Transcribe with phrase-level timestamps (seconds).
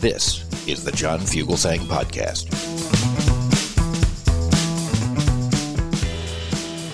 [0.00, 2.50] This is the John Fugelsang Podcast.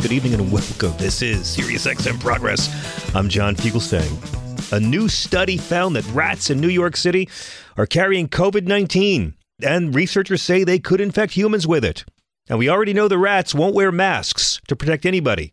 [0.01, 0.97] Good evening and welcome.
[0.97, 2.69] This is Sirius XM Progress.
[3.17, 4.73] I'm John Fugelsang.
[4.73, 7.29] A new study found that rats in New York City
[7.77, 12.05] are carrying COVID 19, and researchers say they could infect humans with it.
[12.49, 15.53] And we already know the rats won't wear masks to protect anybody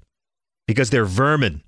[0.68, 1.64] because they're vermin,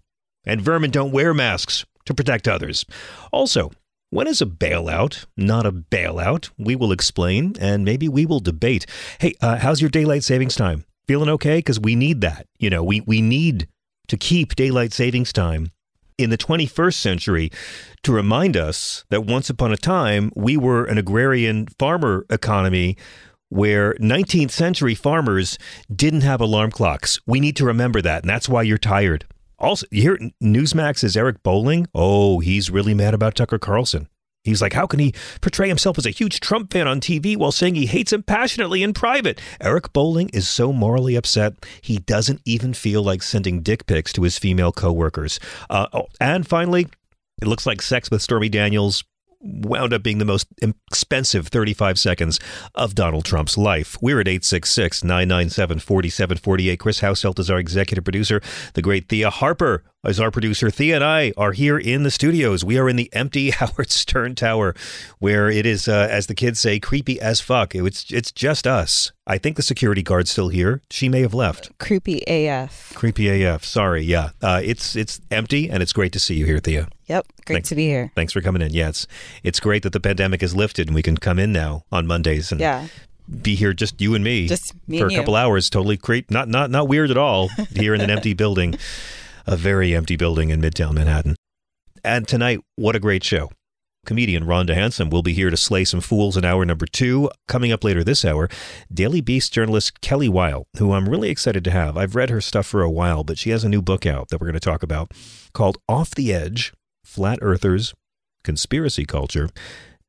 [0.46, 2.86] and vermin don't wear masks to protect others.
[3.32, 3.72] Also,
[4.10, 6.50] when is a bailout not a bailout?
[6.58, 8.86] We will explain and maybe we will debate.
[9.20, 10.86] Hey, uh, how's your daylight savings time?
[11.08, 11.58] Feeling okay?
[11.58, 12.48] Because we need that.
[12.58, 13.68] You know, we, we need
[14.08, 15.72] to keep daylight savings time
[16.18, 17.52] in the 21st century
[18.04, 22.96] to remind us that once upon a time we were an agrarian farmer economy
[23.50, 25.58] where 19th century farmers
[25.94, 27.20] didn't have alarm clocks.
[27.28, 29.26] We need to remember that, and that's why you're tired.
[29.66, 31.88] Also, you hear Newsmax's Eric Bolling.
[31.96, 34.08] Oh, he's really mad about Tucker Carlson.
[34.44, 37.52] He's like, how can he portray himself as a huge Trump fan on TV while
[37.52, 39.42] saying he hates him passionately in private?
[39.60, 44.22] Eric Bolling is so morally upset, he doesn't even feel like sending dick pics to
[44.22, 45.40] his female coworkers.
[45.68, 46.88] Uh, oh, and finally,
[47.42, 49.04] it looks like sex with Stormy Daniels
[49.46, 52.40] wound up being the most expensive 35 seconds
[52.74, 53.98] of Donald Trump's life.
[54.02, 56.80] We're at 866 997 4748.
[56.80, 58.42] Chris Hauselt is our executive producer.
[58.74, 60.70] The great Thea Harper is our producer.
[60.70, 62.64] Thea and I are here in the studios.
[62.64, 64.76] We are in the empty Howard Stern Tower,
[65.20, 67.74] where it is, uh, as the kids say, creepy as fuck.
[67.76, 69.12] It's it's just us.
[69.28, 70.82] I think the security guard's still here.
[70.90, 71.76] She may have left.
[71.80, 72.94] Creepy AF.
[72.96, 73.64] Creepy AF.
[73.66, 74.04] Sorry.
[74.04, 74.30] Yeah.
[74.42, 76.88] Uh, it's it's empty, and it's great to see you here, Thea.
[77.08, 77.26] Yep.
[77.46, 77.70] Great Thanks.
[77.70, 78.12] to be here.
[78.16, 78.72] Thanks for coming in.
[78.74, 79.08] Yeah, it's
[79.44, 82.52] it's great that the pandemic is lifted and we can come in now on Mondays
[82.52, 82.88] and Yeah.
[83.42, 85.18] be here just you and me, Just me for a you.
[85.18, 85.70] couple hours.
[85.70, 86.30] Totally great.
[86.32, 87.50] Not not not weird at all.
[87.76, 88.76] Here in an empty building,
[89.46, 91.36] a very empty building in Midtown Manhattan.
[92.04, 93.50] And tonight, what a great show.
[94.06, 97.30] Comedian Rhonda Hansome will be here to slay some fools in hour number two.
[97.48, 98.48] Coming up later this hour,
[98.94, 101.98] Daily Beast journalist Kelly Weil, who I'm really excited to have.
[101.98, 104.40] I've read her stuff for a while, but she has a new book out that
[104.40, 105.12] we're going to talk about
[105.54, 106.72] called Off the Edge
[107.04, 107.94] Flat Earthers,
[108.44, 109.50] Conspiracy Culture,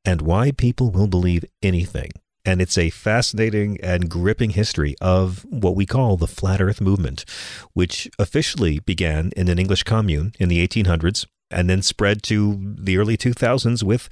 [0.05, 2.11] and Why People Will Believe Anything.
[2.47, 7.25] And it's a fascinating and gripping history of what we call the Flat Earth movement,
[7.73, 12.99] which officially began in an English commune in the 1800s and then spread to the
[12.99, 14.09] early 2000s with,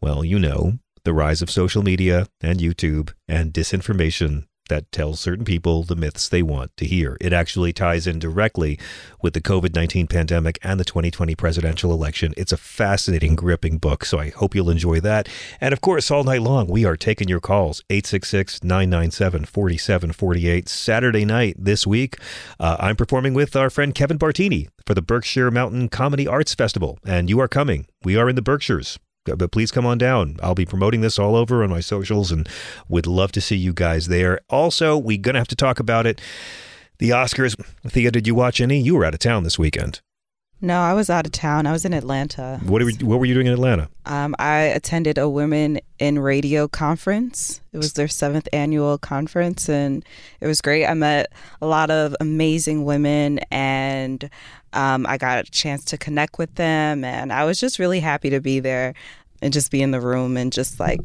[0.00, 5.44] well, you know, the rise of social media and YouTube and disinformation that tells certain
[5.44, 7.16] people the myths they want to hear.
[7.20, 8.78] It actually ties in directly
[9.22, 12.34] with the COVID 19 pandemic and the 2020 presidential election.
[12.36, 15.28] It's a fascinating, gripping book, so I hope you'll enjoy that.
[15.60, 20.68] And of course, all night long, we are taking your calls 866 997 4748.
[20.68, 22.18] Saturday night this week,
[22.58, 26.98] uh, I'm performing with our friend Kevin Bartini for the Berkshire Mountain Comedy Arts Festival,
[27.04, 27.86] and you are coming.
[28.02, 30.36] We are in the Berkshires but please come on down.
[30.42, 32.48] I'll be promoting this all over on my socials and
[32.88, 34.40] would love to see you guys there.
[34.50, 36.20] Also, we're going to have to talk about it.
[36.98, 37.56] The Oscars.
[37.86, 38.78] Thea, did you watch any?
[38.80, 40.00] You were out of town this weekend.
[40.64, 41.66] No, I was out of town.
[41.66, 42.58] I was in Atlanta.
[42.64, 43.90] What, were, what were you doing in Atlanta?
[44.06, 47.60] Um, I attended a Women in Radio conference.
[47.74, 50.02] It was their seventh annual conference, and
[50.40, 50.86] it was great.
[50.86, 51.30] I met
[51.60, 54.30] a lot of amazing women, and
[54.72, 57.04] um, I got a chance to connect with them.
[57.04, 58.94] And I was just really happy to be there
[59.42, 61.00] and just be in the room and just like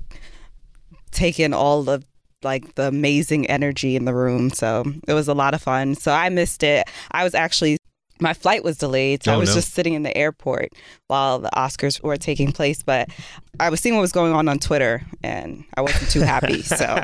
[1.11, 2.01] take in all the
[2.43, 4.51] like the amazing energy in the room.
[4.51, 5.95] So it was a lot of fun.
[5.95, 6.87] So I missed it.
[7.11, 7.78] I was actually
[8.19, 9.55] my flight was delayed, so I Oh, was no.
[9.55, 10.73] just sitting in the airport
[11.07, 12.83] while the Oscars were taking place.
[12.83, 13.09] But
[13.59, 16.61] I was seeing what was going on on Twitter, and I wasn't too happy.
[16.61, 17.01] So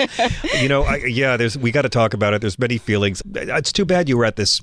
[0.60, 2.40] you know, I, yeah, there's we got to talk about it.
[2.40, 3.22] There's many feelings.
[3.34, 4.60] It's too bad you were at this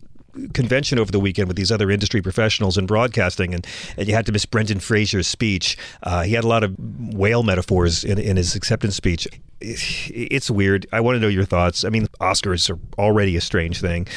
[0.53, 4.25] convention over the weekend with these other industry professionals in broadcasting, and, and you had
[4.25, 5.77] to miss Brendan Fraser's speech.
[6.03, 6.73] Uh, he had a lot of
[7.13, 9.27] whale metaphors in, in his acceptance speech.
[9.59, 10.87] It's weird.
[10.93, 11.83] I want to know your thoughts.
[11.83, 14.07] I mean, Oscars are already a strange thing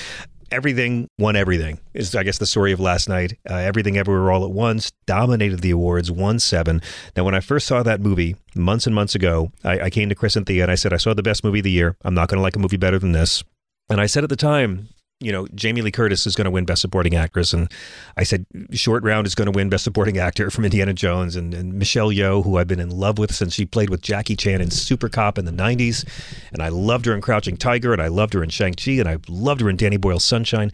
[0.51, 3.39] everything won everything is i guess the story of last night.
[3.49, 6.81] Uh, everything everywhere all at once dominated the awards won seven.
[7.17, 10.15] Now when i first saw that movie months and months ago i, I came to
[10.15, 11.97] chris and thea and i said i saw the best movie of the year.
[12.05, 13.43] I'm not going to like a movie better than this.
[13.91, 14.89] And i said at the time
[15.21, 17.71] you know, Jamie Lee Curtis is going to win Best Supporting Actress, and
[18.17, 21.55] I said Short Round is going to win Best Supporting Actor from Indiana Jones, and,
[21.55, 24.61] and Michelle Yeoh, who I've been in love with since she played with Jackie Chan
[24.61, 26.05] in Super Cop in the '90s,
[26.53, 29.09] and I loved her in Crouching Tiger, and I loved her in Shang Chi, and
[29.09, 30.71] I loved her in Danny Boyle's Sunshine,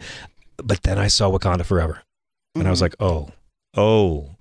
[0.57, 2.01] but then I saw Wakanda Forever,
[2.55, 2.67] and mm-hmm.
[2.67, 2.83] I was mm-hmm.
[2.83, 3.29] like, oh,
[3.75, 4.31] oh,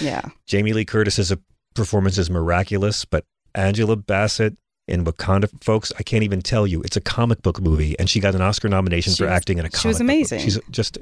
[0.00, 1.34] yeah, Jamie Lee Curtis's
[1.74, 3.24] performance is miraculous, but
[3.54, 4.56] Angela Bassett
[4.88, 5.92] in Wakanda, folks.
[5.98, 6.82] I can't even tell you.
[6.82, 9.58] It's a comic book movie, and she got an Oscar nomination she for was, acting
[9.58, 9.80] in a comic.
[9.80, 10.40] She was amazing.
[10.40, 10.98] She's just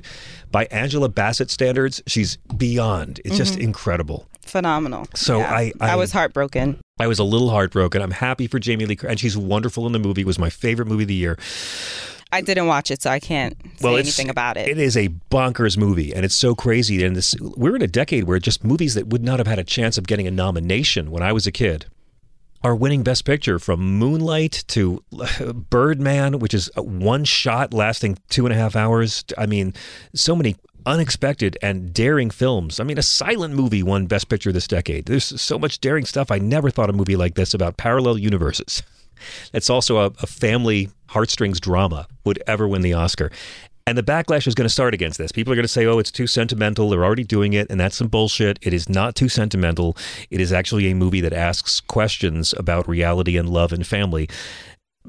[0.51, 3.21] by Angela Bassett standards, she's beyond.
[3.21, 3.37] It's mm-hmm.
[3.37, 5.07] just incredible, phenomenal.
[5.15, 5.53] So yeah.
[5.53, 6.81] I, I, I was heartbroken.
[6.99, 8.01] I was a little heartbroken.
[8.03, 10.23] I'm happy for Jamie Lee, and she's wonderful in the movie.
[10.23, 11.39] It was my favorite movie of the year.
[12.33, 14.69] I didn't watch it, so I can't say well, anything about it.
[14.69, 17.05] It is a bonkers movie, and it's so crazy.
[17.05, 19.65] And this, we're in a decade where just movies that would not have had a
[19.65, 21.87] chance of getting a nomination when I was a kid
[22.63, 25.03] are winning Best Picture from Moonlight to
[25.71, 29.25] Birdman, which is one shot lasting two and a half hours.
[29.37, 29.75] I mean,
[30.15, 30.57] so many
[30.87, 32.79] unexpected and daring films.
[32.81, 35.07] I mean, a silent movie won Best Picture this decade.
[35.07, 36.31] There's so much daring stuff.
[36.31, 38.83] I never thought a movie like this about parallel universes.
[39.55, 43.31] It's also a, a family heartstrings drama would ever win the Oscar.
[43.89, 45.31] And the backlash is going to start against this.
[45.31, 46.91] People are going to say, oh, it's too sentimental.
[46.91, 47.71] They're already doing it.
[47.71, 48.59] And that's some bullshit.
[48.61, 49.97] It is not too sentimental.
[50.29, 54.29] It is actually a movie that asks questions about reality and love and family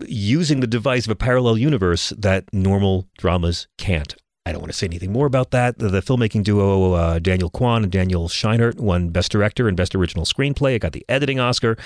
[0.06, 4.16] using the device of a parallel universe that normal dramas can't.
[4.46, 5.80] I don't want to say anything more about that.
[5.80, 9.96] The, the filmmaking duo uh, Daniel Kwan and Daniel Scheinert won Best Director and Best
[9.96, 10.76] Original Screenplay.
[10.76, 11.78] It got the editing Oscar.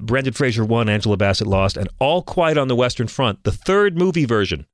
[0.00, 0.88] Brendan Fraser won.
[0.88, 1.76] Angela Bassett lost.
[1.76, 4.64] And All Quiet on the Western Front, the third movie version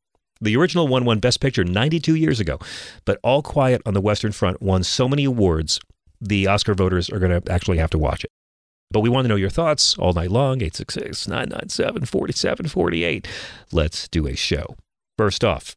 [0.42, 2.58] the original one won Best Picture 92 years ago,
[3.04, 5.80] but All Quiet on the Western Front won so many awards,
[6.20, 8.30] the Oscar voters are going to actually have to watch it.
[8.90, 13.26] But we want to know your thoughts all night long 866 997 4748.
[13.72, 14.76] Let's do a show.
[15.16, 15.74] First off,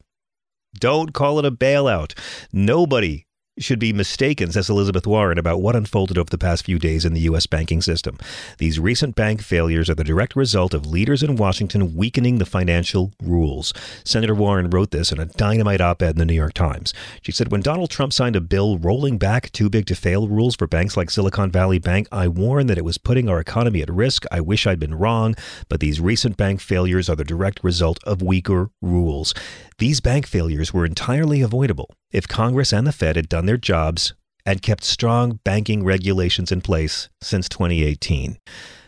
[0.78, 2.18] don't call it a bailout.
[2.52, 3.26] Nobody
[3.58, 7.14] should be mistaken, says Elizabeth Warren, about what unfolded over the past few days in
[7.14, 7.46] the U.S.
[7.46, 8.18] banking system.
[8.58, 13.14] These recent bank failures are the direct result of leaders in Washington weakening the financial
[13.24, 13.74] rules.
[14.04, 16.94] Senator Warren wrote this in a dynamite op ed in the New York Times.
[17.22, 20.56] She said, When Donald Trump signed a bill rolling back too big to fail rules
[20.56, 23.90] for banks like Silicon Valley Bank, I warned that it was putting our economy at
[23.90, 24.26] risk.
[24.32, 25.36] I wish I'd been wrong,
[25.70, 29.34] but these recent bank failures are the direct result of weaker rules.
[29.78, 34.14] These bank failures were entirely avoidable if Congress and the Fed had done their jobs
[34.46, 38.38] and kept strong banking regulations in place since 2018.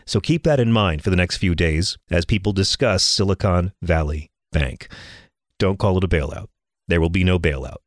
[0.06, 4.30] So keep that in mind for the next few days as people discuss Silicon Valley
[4.50, 4.88] Bank.
[5.58, 6.46] Don't call it a bailout.
[6.86, 7.78] There will be no bailout.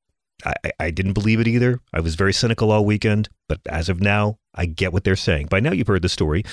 [0.46, 1.80] I, I didn't believe it either.
[1.92, 5.48] I was very cynical all weekend, but as of now, I get what they're saying.
[5.48, 6.44] By now, you've heard the story.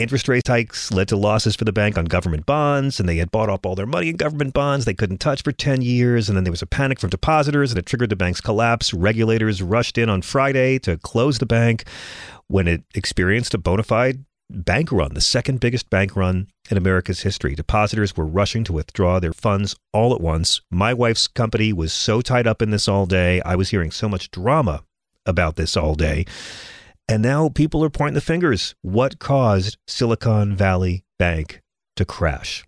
[0.00, 3.30] Interest rate hikes led to losses for the bank on government bonds, and they had
[3.30, 6.28] bought up all their money in government bonds they couldn't touch for 10 years.
[6.28, 8.92] And then there was a panic from depositors, and it triggered the bank's collapse.
[8.92, 11.84] Regulators rushed in on Friday to close the bank
[12.48, 17.22] when it experienced a bona fide bank run, the second biggest bank run in America's
[17.22, 17.54] history.
[17.54, 20.60] Depositors were rushing to withdraw their funds all at once.
[20.70, 23.40] My wife's company was so tied up in this all day.
[23.42, 24.82] I was hearing so much drama
[25.24, 26.26] about this all day.
[27.08, 28.74] And now people are pointing the fingers.
[28.82, 31.60] What caused Silicon Valley Bank
[31.96, 32.64] to crash?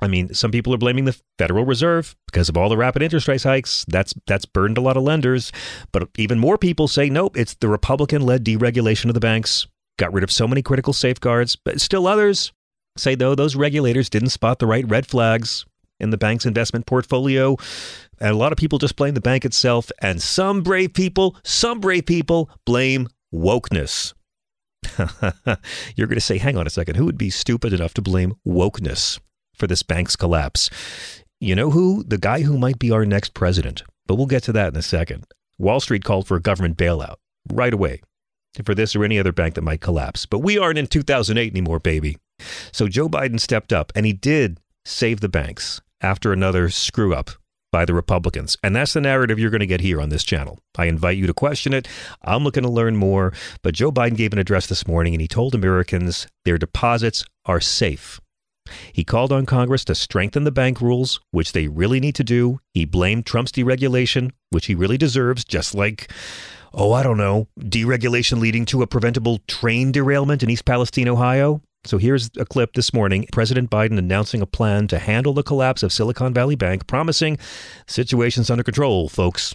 [0.00, 3.28] I mean, some people are blaming the Federal Reserve because of all the rapid interest
[3.28, 3.84] rate hikes.
[3.88, 5.52] That's that's burdened a lot of lenders.
[5.90, 9.66] But even more people say nope, it's the Republican-led deregulation of the banks.
[9.98, 11.56] Got rid of so many critical safeguards.
[11.56, 12.52] But still others
[12.98, 15.64] say though those regulators didn't spot the right red flags
[15.98, 17.56] in the bank's investment portfolio.
[18.20, 19.90] And a lot of people just blame the bank itself.
[20.00, 24.14] And some brave people, some brave people blame wokeness.
[25.96, 28.34] You're going to say, hang on a second, who would be stupid enough to blame
[28.46, 29.18] wokeness
[29.54, 30.70] for this bank's collapse?
[31.40, 32.04] You know who?
[32.04, 33.82] The guy who might be our next president.
[34.06, 35.26] But we'll get to that in a second.
[35.58, 37.16] Wall Street called for a government bailout
[37.52, 38.00] right away
[38.64, 40.26] for this or any other bank that might collapse.
[40.26, 42.16] But we aren't in 2008 anymore, baby.
[42.72, 47.30] So Joe Biden stepped up and he did save the banks after another screw up
[47.76, 48.56] by the Republicans.
[48.62, 50.58] And that's the narrative you're going to get here on this channel.
[50.78, 51.86] I invite you to question it.
[52.22, 53.34] I'm looking to learn more.
[53.60, 57.60] But Joe Biden gave an address this morning and he told Americans their deposits are
[57.60, 58.18] safe.
[58.94, 62.60] He called on Congress to strengthen the bank rules, which they really need to do.
[62.72, 66.10] He blamed Trump's deregulation, which he really deserves, just like,
[66.72, 71.60] oh, I don't know, deregulation leading to a preventable train derailment in East Palestine, Ohio.
[71.86, 75.84] So here's a clip this morning President Biden announcing a plan to handle the collapse
[75.84, 77.38] of Silicon Valley Bank, promising
[77.86, 79.54] situations under control, folks.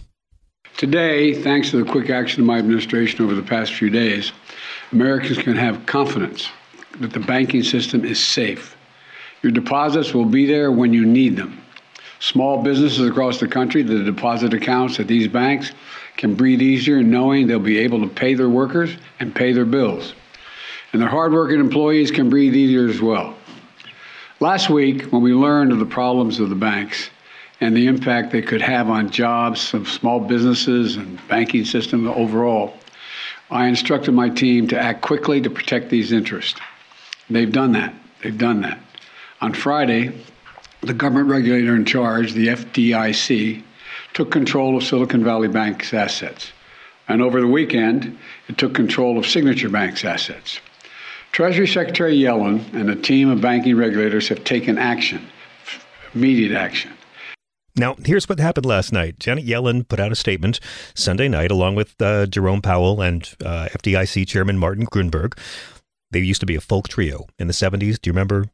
[0.78, 4.32] Today, thanks to the quick action of my administration over the past few days,
[4.92, 6.48] Americans can have confidence
[7.00, 8.76] that the banking system is safe.
[9.42, 11.60] Your deposits will be there when you need them.
[12.20, 15.72] Small businesses across the country, the deposit accounts at these banks
[16.16, 20.14] can breathe easier knowing they'll be able to pay their workers and pay their bills.
[20.92, 23.34] And their hardworking employees can breathe easier as well.
[24.40, 27.08] Last week, when we learned of the problems of the banks
[27.60, 32.74] and the impact they could have on jobs of small businesses and banking system overall,
[33.50, 36.60] I instructed my team to act quickly to protect these interests.
[37.30, 37.94] They've done that.
[38.22, 38.78] They've done that.
[39.40, 40.12] On Friday,
[40.80, 43.62] the government regulator in charge, the FDIC,
[44.14, 46.52] took control of Silicon Valley Bank's assets.
[47.08, 48.18] And over the weekend,
[48.48, 50.60] it took control of Signature Bank's assets.
[51.32, 55.26] Treasury Secretary Yellen and a team of banking regulators have taken action,
[56.14, 56.92] immediate action.
[57.74, 59.18] Now, here's what happened last night.
[59.18, 60.60] Janet Yellen put out a statement
[60.94, 65.38] Sunday night, along with uh, Jerome Powell and uh, FDIC Chairman Martin Gruenberg.
[66.10, 67.98] They used to be a folk trio in the 70s.
[67.98, 68.44] Do you remember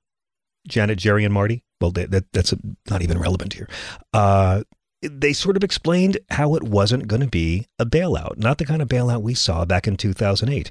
[0.69, 1.65] Janet, Jerry, and Marty?
[1.81, 2.55] Well, that, that's
[2.89, 3.69] not even relevant here.
[4.13, 4.63] Uh,
[5.03, 8.83] they sort of explained how it wasn't going to be a bailout, not the kind
[8.83, 10.71] of bailout we saw back in 2008.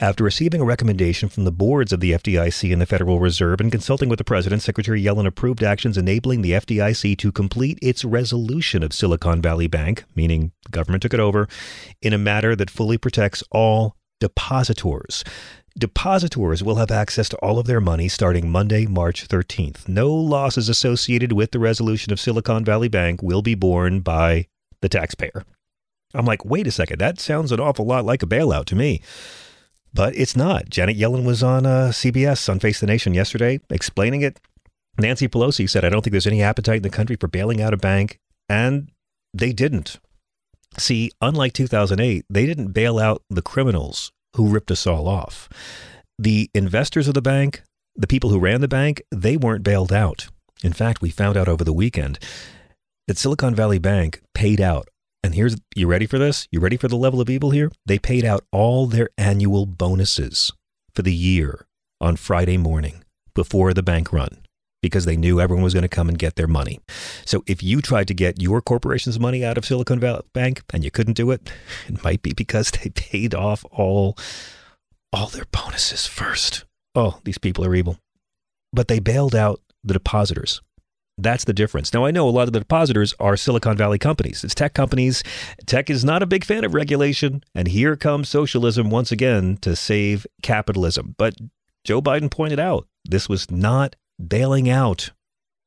[0.00, 3.72] After receiving a recommendation from the boards of the FDIC and the Federal Reserve and
[3.72, 8.84] consulting with the President, Secretary Yellen approved actions enabling the FDIC to complete its resolution
[8.84, 11.48] of Silicon Valley Bank, meaning the government took it over,
[12.00, 15.24] in a manner that fully protects all depositors.
[15.78, 19.86] Depositors will have access to all of their money starting Monday, March 13th.
[19.86, 24.48] No losses associated with the resolution of Silicon Valley Bank will be borne by
[24.80, 25.44] the taxpayer.
[26.14, 29.00] I'm like, wait a second, that sounds an awful lot like a bailout to me.
[29.94, 30.68] But it's not.
[30.68, 34.40] Janet Yellen was on uh, CBS on Face the Nation yesterday explaining it.
[34.98, 37.72] Nancy Pelosi said, I don't think there's any appetite in the country for bailing out
[37.72, 38.18] a bank.
[38.48, 38.90] And
[39.32, 40.00] they didn't.
[40.76, 45.50] See, unlike 2008, they didn't bail out the criminals who ripped us all off.
[46.18, 47.62] The investors of the bank,
[47.94, 50.28] the people who ran the bank, they weren't bailed out.
[50.64, 52.18] In fact, we found out over the weekend
[53.06, 54.88] that Silicon Valley Bank paid out
[55.24, 56.46] and here's, you ready for this?
[56.52, 57.72] You ready for the level of evil here?
[57.84, 60.52] They paid out all their annual bonuses
[60.94, 61.66] for the year
[62.00, 63.02] on Friday morning
[63.34, 64.38] before the bank run
[64.82, 66.80] because they knew everyone was going to come and get their money.
[67.24, 70.84] So if you tried to get your corporation's money out of Silicon Valley Bank and
[70.84, 71.50] you couldn't do it,
[71.88, 74.16] it might be because they paid off all
[75.12, 76.64] all their bonuses first.
[76.94, 77.98] Oh, these people are evil.
[78.72, 80.60] But they bailed out the depositors.
[81.16, 81.92] That's the difference.
[81.92, 84.44] Now, I know a lot of the depositors are Silicon Valley companies.
[84.44, 85.24] It's tech companies.
[85.66, 87.42] Tech is not a big fan of regulation.
[87.54, 91.16] And here comes socialism once again to save capitalism.
[91.18, 91.34] But
[91.84, 95.10] Joe Biden pointed out this was not bailing out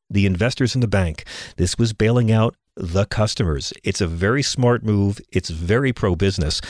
[0.09, 1.23] the investors in the bank.
[1.57, 3.73] This was bailing out the customers.
[3.83, 5.19] It's a very smart move.
[5.31, 6.61] It's very pro business.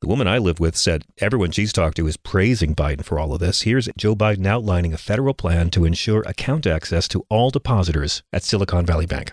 [0.00, 3.32] The woman I live with said everyone she's talked to is praising Biden for all
[3.32, 3.62] of this.
[3.62, 8.42] Here's Joe Biden outlining a federal plan to ensure account access to all depositors at
[8.42, 9.32] Silicon Valley Bank.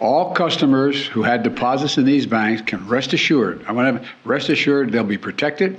[0.00, 3.62] All customers who had deposits in these banks can rest assured.
[3.68, 5.78] I want to rest assured they'll be protected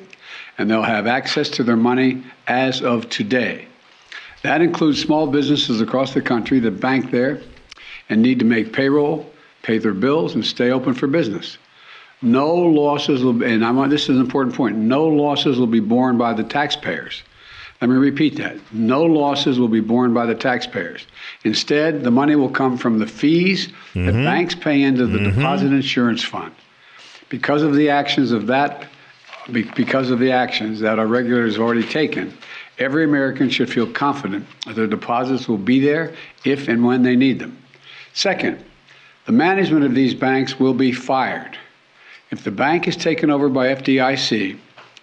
[0.57, 3.67] and they'll have access to their money as of today.
[4.43, 7.41] That includes small businesses across the country that bank there
[8.09, 9.29] and need to make payroll,
[9.63, 11.57] pay their bills, and stay open for business.
[12.21, 16.17] No losses will, and I'm, this is an important point, no losses will be borne
[16.17, 17.23] by the taxpayers.
[17.81, 18.57] Let me repeat that.
[18.71, 21.07] No losses will be borne by the taxpayers.
[21.43, 24.05] Instead, the money will come from the fees mm-hmm.
[24.05, 25.39] that banks pay into the mm-hmm.
[25.39, 26.53] deposit insurance fund.
[27.29, 28.85] Because of the actions of that,
[29.51, 32.31] because of the actions that our regulators have already taken,
[32.81, 37.15] every American should feel confident that their deposits will be there if and when they
[37.15, 37.57] need them.
[38.13, 38.63] Second,
[39.25, 41.57] the management of these banks will be fired.
[42.31, 44.57] If the bank is taken over by FDIC,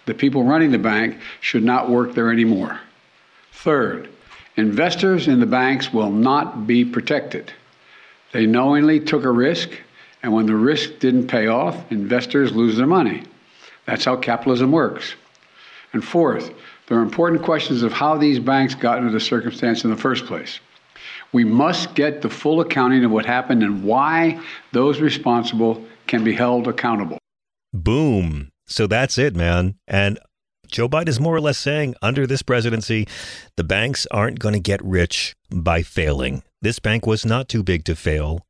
[0.05, 2.79] the people running the bank should not work there anymore.
[3.53, 4.09] Third,
[4.57, 7.53] investors in the banks will not be protected.
[8.31, 9.69] They knowingly took a risk,
[10.21, 13.23] and when the risk didn't pay off, investors lose their money.
[13.85, 15.15] That's how capitalism works.
[15.93, 16.51] And fourth,
[16.89, 20.25] there are important questions of how these banks got into the circumstance in the first
[20.25, 20.59] place.
[21.31, 24.41] We must get the full accounting of what happened and why
[24.71, 27.19] those responsible can be held accountable.
[27.71, 28.49] Boom.
[28.65, 29.75] So that's it, man.
[29.87, 30.19] And
[30.67, 33.07] Joe Biden is more or less saying under this presidency,
[33.55, 36.41] the banks aren't going to get rich by failing.
[36.61, 38.45] This bank was not too big to fail.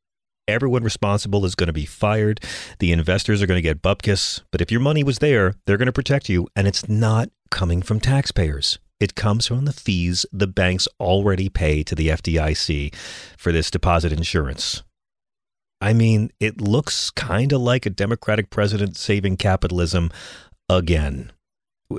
[0.48, 2.40] Everyone responsible is going to be fired.
[2.80, 4.42] The investors are going to get bupkis.
[4.52, 6.48] But if your money was there, they're going to protect you.
[6.56, 8.80] And it's not coming from taxpayers.
[9.00, 12.94] It comes from the fees the banks already pay to the FDIC
[13.38, 14.84] for this deposit insurance.
[15.82, 20.12] I mean, it looks kind of like a Democratic president saving capitalism
[20.68, 21.32] again.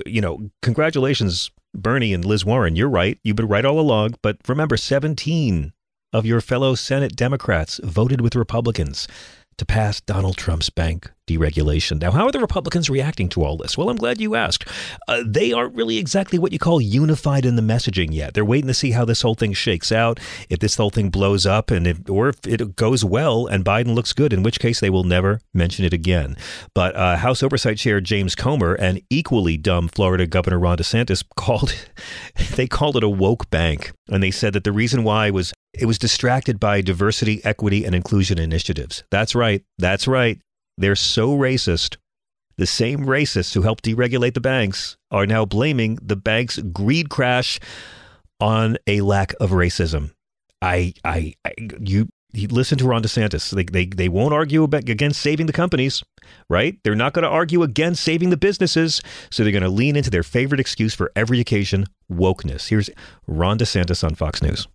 [0.05, 2.75] You know, congratulations, Bernie and Liz Warren.
[2.75, 3.17] You're right.
[3.23, 4.15] You've been right all along.
[4.21, 5.73] But remember, 17
[6.13, 9.07] of your fellow Senate Democrats voted with Republicans
[9.57, 11.99] to pass Donald Trump's bank deregulation.
[11.99, 13.77] Now, how are the Republicans reacting to all this?
[13.77, 14.67] Well, I'm glad you asked.
[15.07, 18.33] Uh, they aren't really exactly what you call unified in the messaging yet.
[18.33, 20.19] They're waiting to see how this whole thing shakes out.
[20.49, 23.93] If this whole thing blows up, and if, or if it goes well and Biden
[23.93, 26.35] looks good, in which case they will never mention it again.
[26.73, 31.73] But uh, House Oversight Chair James Comer and equally dumb Florida Governor Ron DeSantis called
[32.55, 35.85] they called it a woke bank, and they said that the reason why was it
[35.85, 39.03] was distracted by diversity, equity, and inclusion initiatives.
[39.09, 39.63] That's right.
[39.77, 40.39] That's right.
[40.77, 41.97] They're so racist.
[42.57, 47.59] The same racists who helped deregulate the banks are now blaming the bank's greed crash
[48.39, 50.11] on a lack of racism.
[50.61, 53.51] I, I, I you, you listen to Ron DeSantis.
[53.51, 56.03] They, they, they won't argue about, against saving the companies,
[56.49, 56.77] right?
[56.83, 59.01] They're not going to argue against saving the businesses.
[59.31, 62.69] So they're going to lean into their favorite excuse for every occasion wokeness.
[62.69, 62.89] Here's
[63.27, 64.67] Ron DeSantis on Fox News.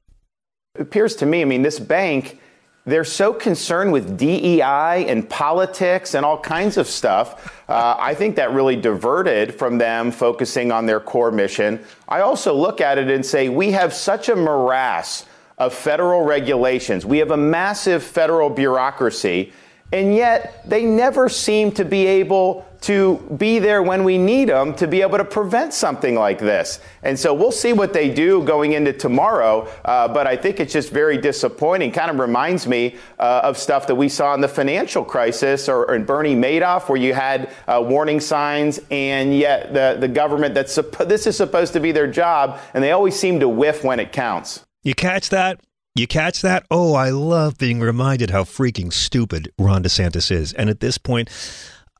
[0.74, 2.40] It appears to me, I mean, this bank,
[2.86, 7.52] they're so concerned with DEI and politics and all kinds of stuff.
[7.68, 11.84] Uh, I think that really diverted from them focusing on their core mission.
[12.08, 15.26] I also look at it and say, we have such a morass
[15.58, 19.52] of federal regulations, we have a massive federal bureaucracy.
[19.92, 24.74] And yet, they never seem to be able to be there when we need them
[24.74, 26.78] to be able to prevent something like this.
[27.02, 29.68] And so we'll see what they do going into tomorrow.
[29.84, 31.90] Uh, but I think it's just very disappointing.
[31.90, 35.84] Kind of reminds me uh, of stuff that we saw in the financial crisis or,
[35.86, 40.54] or in Bernie Madoff, where you had uh, warning signs, and yet the, the government
[40.54, 43.98] that's this is supposed to be their job, and they always seem to whiff when
[43.98, 44.64] it counts.
[44.82, 45.60] You catch that?
[45.98, 46.66] You catch that?
[46.70, 50.52] Oh, I love being reminded how freaking stupid Ron DeSantis is.
[50.52, 51.30] And at this point,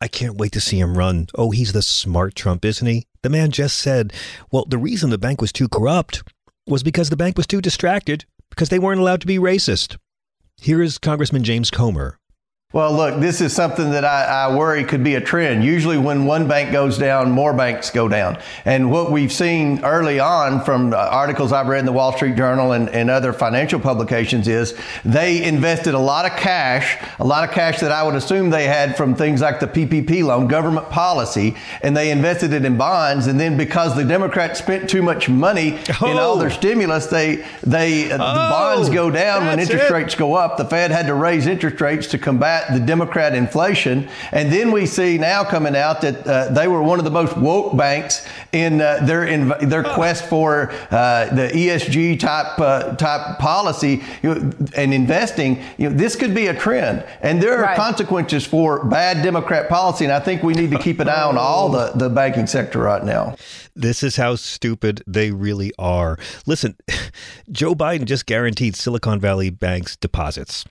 [0.02, 1.28] I can't wait to see him run.
[1.34, 3.06] Oh, he's the smart Trump, isn't he?
[3.22, 4.12] The man just said,
[4.52, 6.22] well, the reason the bank was too corrupt
[6.66, 9.96] was because the bank was too distracted because they weren't allowed to be racist.
[10.60, 12.18] Here is Congressman James Comer
[12.76, 15.64] well, look, this is something that I, I, worry could be a trend.
[15.64, 18.38] Usually, when one bank goes down, more banks go down.
[18.66, 22.36] And what we've seen early on from uh, articles I've read in the Wall Street
[22.36, 27.48] Journal and, and other financial publications is they invested a lot of cash, a lot
[27.48, 30.90] of cash that I would assume they had from things like the PPP loan, government
[30.90, 33.28] policy, and they invested it in bonds.
[33.28, 36.10] And then because the Democrats spent too much money oh.
[36.10, 36.52] in all their oh.
[36.52, 39.94] stimulus, they they oh, the bonds oh, go down when interest it.
[39.94, 40.58] rates go up.
[40.58, 44.08] The Fed had to raise interest rates to combat the Democrat inflation.
[44.32, 47.36] And then we see now coming out that uh, they were one of the most
[47.36, 53.38] woke banks in uh, their in their quest for uh, the ESG type uh, type
[53.38, 55.62] policy you know, and investing.
[55.78, 57.76] You know, this could be a trend, and there are right.
[57.76, 60.04] consequences for bad Democrat policy.
[60.04, 62.78] And I think we need to keep an eye on all the, the banking sector
[62.78, 63.36] right now.
[63.74, 66.18] This is how stupid they really are.
[66.46, 66.76] Listen,
[67.50, 70.64] Joe Biden just guaranteed Silicon Valley Bank's deposits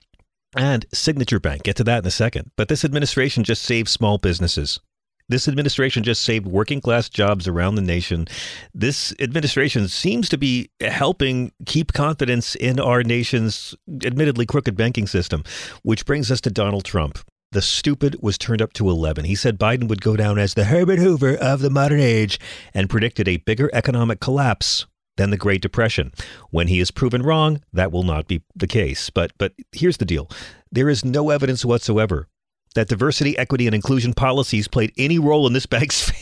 [0.56, 1.62] and Signature Bank.
[1.62, 2.50] Get to that in a second.
[2.56, 4.80] But this administration just saved small businesses.
[5.28, 8.28] This administration just saved working class jobs around the nation.
[8.72, 15.42] This administration seems to be helping keep confidence in our nation's admittedly crooked banking system,
[15.82, 17.18] which brings us to Donald Trump.
[17.50, 19.24] The stupid was turned up to 11.
[19.24, 22.38] He said Biden would go down as the Herbert Hoover of the modern age
[22.72, 26.12] and predicted a bigger economic collapse than the Great Depression.
[26.50, 29.10] When he is proven wrong, that will not be the case.
[29.10, 30.30] But but here's the deal.
[30.70, 32.28] There is no evidence whatsoever
[32.74, 36.12] that diversity, equity, and inclusion policies played any role in this bank's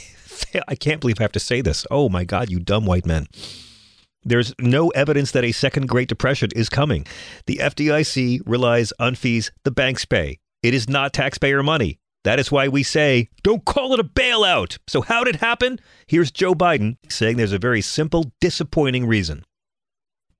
[0.68, 1.86] I can't believe I have to say this.
[1.90, 3.26] Oh my God, you dumb white men.
[4.24, 7.06] There's no evidence that a second Great Depression is coming.
[7.46, 10.38] The FDIC relies on fees the banks pay.
[10.62, 11.98] It is not taxpayer money.
[12.24, 14.78] That is why we say, don't call it a bailout.
[14.88, 15.78] So, how did it happen?
[16.06, 19.44] Here's Joe Biden saying there's a very simple, disappointing reason.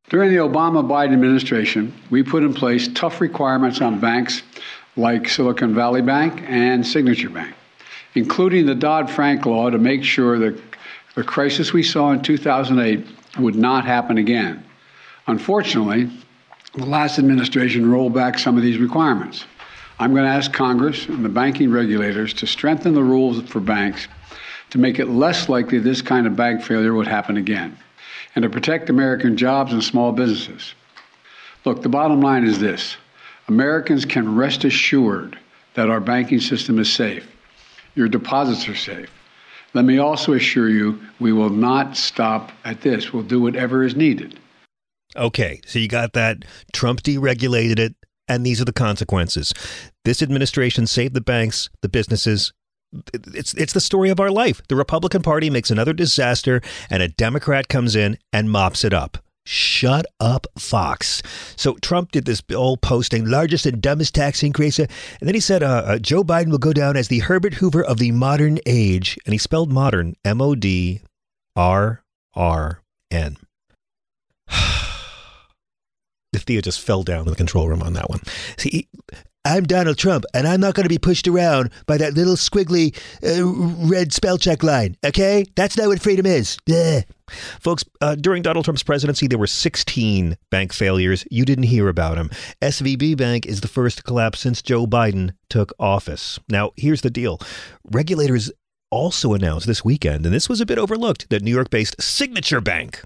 [0.09, 4.43] During the Obama Biden administration, we put in place tough requirements on banks
[4.97, 7.55] like Silicon Valley Bank and Signature Bank,
[8.15, 10.61] including the Dodd Frank law to make sure that
[11.15, 13.07] the crisis we saw in 2008
[13.39, 14.65] would not happen again.
[15.27, 16.11] Unfortunately,
[16.75, 19.47] the last administration rolled back some of these requirements.
[19.99, 24.09] I'm going to ask Congress and the banking regulators to strengthen the rules for banks
[24.71, 27.79] to make it less likely this kind of bank failure would happen again,
[28.35, 30.75] and to protect American jobs and small businesses.
[31.65, 32.97] Look, the bottom line is this
[33.47, 35.39] Americans can rest assured
[35.75, 37.31] that our banking system is safe.
[37.95, 39.11] Your deposits are safe.
[39.75, 43.13] Let me also assure you, we will not stop at this.
[43.13, 44.39] We'll do whatever is needed.
[45.17, 46.45] Okay, so you got that.
[46.73, 47.95] Trump deregulated it,
[48.29, 49.53] and these are the consequences.
[50.05, 52.53] This administration saved the banks, the businesses.
[53.13, 54.63] It's it's the story of our life.
[54.69, 59.19] The Republican Party makes another disaster, and a Democrat comes in and mops it up.
[59.47, 61.23] Shut up, Fox.
[61.57, 64.89] So Trump did this bill posting largest and dumbest tax increase, and
[65.21, 67.99] then he said uh, uh, Joe Biden will go down as the Herbert Hoover of
[67.99, 71.03] the modern age, and he spelled modern M O D
[71.57, 72.03] R
[72.35, 73.37] R N.
[76.45, 78.21] Thea just fell down in the control room on that one.
[78.57, 78.89] See,
[79.47, 82.97] I'm Donald Trump, and I'm not going to be pushed around by that little squiggly
[83.23, 83.45] uh,
[83.87, 84.97] red spell check line.
[85.05, 86.57] Okay, that's not what freedom is.
[86.71, 87.05] Ugh.
[87.61, 91.27] Folks, uh, during Donald Trump's presidency, there were 16 bank failures.
[91.31, 92.31] You didn't hear about them.
[92.63, 96.39] SVB Bank is the first to collapse since Joe Biden took office.
[96.49, 97.39] Now, here's the deal
[97.85, 98.51] regulators
[98.91, 102.63] also announced this weekend, and this was a bit overlooked, that New York based Signature
[102.63, 103.03] Bank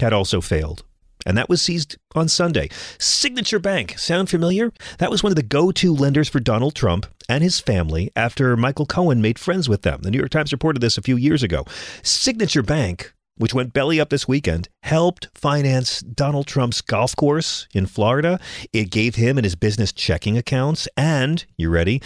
[0.00, 0.84] had also failed
[1.26, 2.68] and that was seized on Sunday.
[2.98, 4.72] Signature Bank, sound familiar?
[4.98, 8.56] That was one of the go to lenders for Donald Trump and his family after
[8.56, 10.00] Michael Cohen made friends with them.
[10.02, 11.64] The New York Times reported this a few years ago.
[12.02, 17.86] Signature Bank, which went belly up this weekend, helped finance Donald Trump's golf course in
[17.86, 18.40] Florida.
[18.72, 20.88] It gave him and his business checking accounts.
[20.96, 22.00] And, you ready?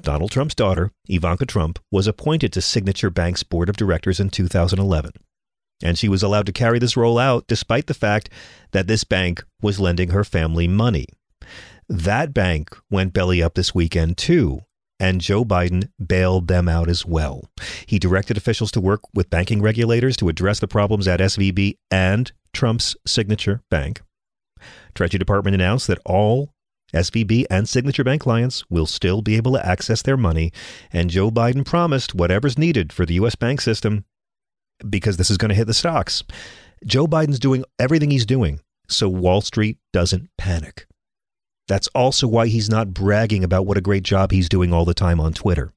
[0.00, 5.12] Donald Trump's daughter, Ivanka Trump, was appointed to Signature Bank's board of directors in 2011
[5.82, 8.30] and she was allowed to carry this role out despite the fact
[8.72, 11.06] that this bank was lending her family money.
[11.88, 14.60] That bank went belly up this weekend too,
[15.00, 17.50] and Joe Biden bailed them out as well.
[17.86, 22.30] He directed officials to work with banking regulators to address the problems at SVB and
[22.52, 24.02] Trump's Signature Bank.
[24.94, 26.52] Treasury Department announced that all
[26.92, 30.52] SVB and Signature Bank clients will still be able to access their money,
[30.92, 33.36] and Joe Biden promised whatever's needed for the U.S.
[33.36, 34.04] bank system
[34.88, 36.22] because this is going to hit the stocks.
[36.84, 38.60] Joe Biden's doing everything he's doing
[38.92, 40.86] so Wall Street doesn't panic.
[41.68, 44.94] That's also why he's not bragging about what a great job he's doing all the
[44.94, 45.72] time on Twitter.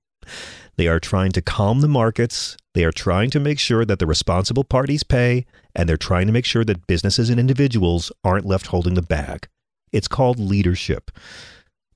[0.76, 2.58] They are trying to calm the markets.
[2.74, 6.34] They are trying to make sure that the responsible parties pay, and they're trying to
[6.34, 9.48] make sure that businesses and individuals aren't left holding the bag.
[9.92, 11.12] It's called leadership.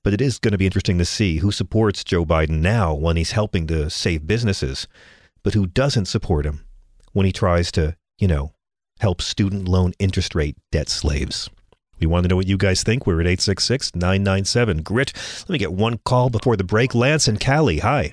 [0.04, 3.16] But it is going to be interesting to see who supports Joe Biden now when
[3.16, 4.86] he's helping to save businesses,
[5.42, 6.67] but who doesn't support him
[7.12, 8.52] when he tries to, you know,
[9.00, 11.48] help student loan interest rate debt slaves.
[12.00, 13.06] We want to know what you guys think.
[13.06, 15.12] We're at 866 997 GRIT.
[15.40, 16.94] Let me get one call before the break.
[16.94, 18.12] Lance and Callie, hi.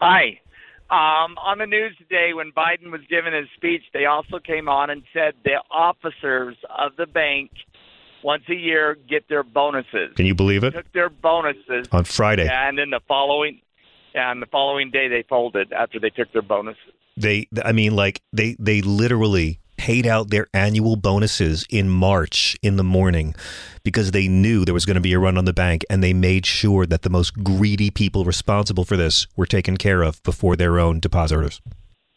[0.00, 0.40] Hi.
[0.90, 4.90] Um, on the news today, when Biden was giving his speech, they also came on
[4.90, 7.50] and said the officers of the bank
[8.22, 10.14] once a year get their bonuses.
[10.14, 10.72] Can you believe it?
[10.72, 13.60] They Took their bonuses on Friday, and then the following,
[14.14, 16.80] and the following day they folded after they took their bonuses.
[17.16, 22.76] They, I mean, like they they literally paid out their annual bonuses in March in
[22.76, 23.34] the morning
[23.82, 26.12] because they knew there was going to be a run on the bank and they
[26.12, 30.56] made sure that the most greedy people responsible for this were taken care of before
[30.56, 31.60] their own depositors.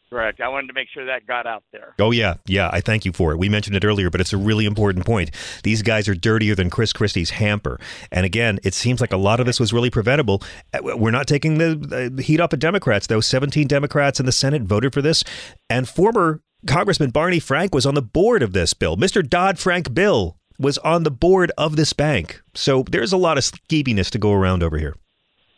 [0.10, 0.40] Correct.
[0.40, 1.94] I wanted to make sure that got out there.
[2.00, 2.36] Oh, yeah.
[2.46, 2.70] Yeah.
[2.72, 3.38] I thank you for it.
[3.38, 5.32] We mentioned it earlier, but it's a really important point.
[5.64, 7.80] These guys are dirtier than Chris Christie's hamper.
[8.12, 10.42] And again, it seems like a lot of this was really preventable.
[10.74, 13.20] Uh, we're not taking the, the heat off of Democrats, though.
[13.20, 15.24] 17 Democrats in the Senate voted for this.
[15.70, 18.96] And former Congressman Barney Frank was on the board of this bill.
[18.96, 19.28] Mr.
[19.28, 22.42] Dodd Frank bill was on the board of this bank.
[22.56, 24.96] So there's a lot of skeeviness to go around over here.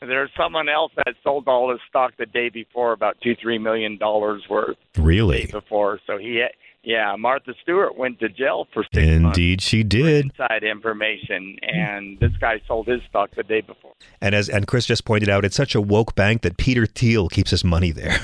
[0.01, 3.97] There's someone else that sold all his stock the day before, about two, three million
[3.97, 4.77] dollars worth.
[4.97, 5.47] Really?
[5.51, 6.45] Before, so he,
[6.83, 9.37] yeah, Martha Stewart went to jail for six Indeed, months.
[9.37, 10.25] Indeed, she did.
[10.25, 13.91] Inside information, and this guy sold his stock the day before.
[14.21, 17.27] And as and Chris just pointed out, it's such a woke bank that Peter Thiel
[17.27, 18.19] keeps his money there.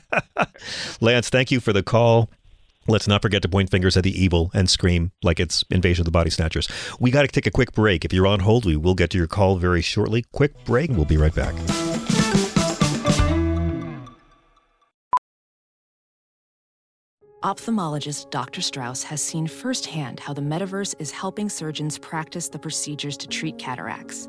[1.00, 2.28] Lance, thank you for the call.
[2.90, 6.06] Let's not forget to point fingers at the evil and scream like it's Invasion of
[6.06, 6.66] the Body Snatchers.
[6.98, 8.04] We got to take a quick break.
[8.04, 10.24] If you're on hold, we will get to your call very shortly.
[10.32, 11.54] Quick break, we'll be right back.
[17.44, 18.60] Ophthalmologist Dr.
[18.60, 23.56] Strauss has seen firsthand how the metaverse is helping surgeons practice the procedures to treat
[23.56, 24.28] cataracts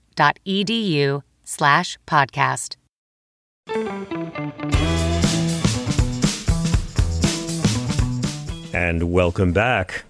[1.43, 2.75] slash podcast.
[8.73, 10.05] And welcome back.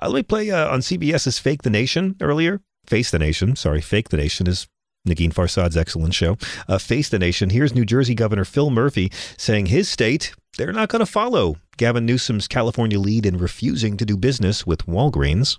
[0.00, 2.60] Uh, let me play uh, on CBS's Fake the Nation earlier.
[2.86, 3.56] Face the Nation.
[3.56, 4.68] Sorry, Fake the Nation is
[5.06, 6.36] Negin Farsad's excellent show.
[6.68, 7.50] Uh, Face the Nation.
[7.50, 12.06] Here's New Jersey Governor Phil Murphy saying his state, they're not going to follow Gavin
[12.06, 15.58] Newsom's California lead in refusing to do business with Walgreens.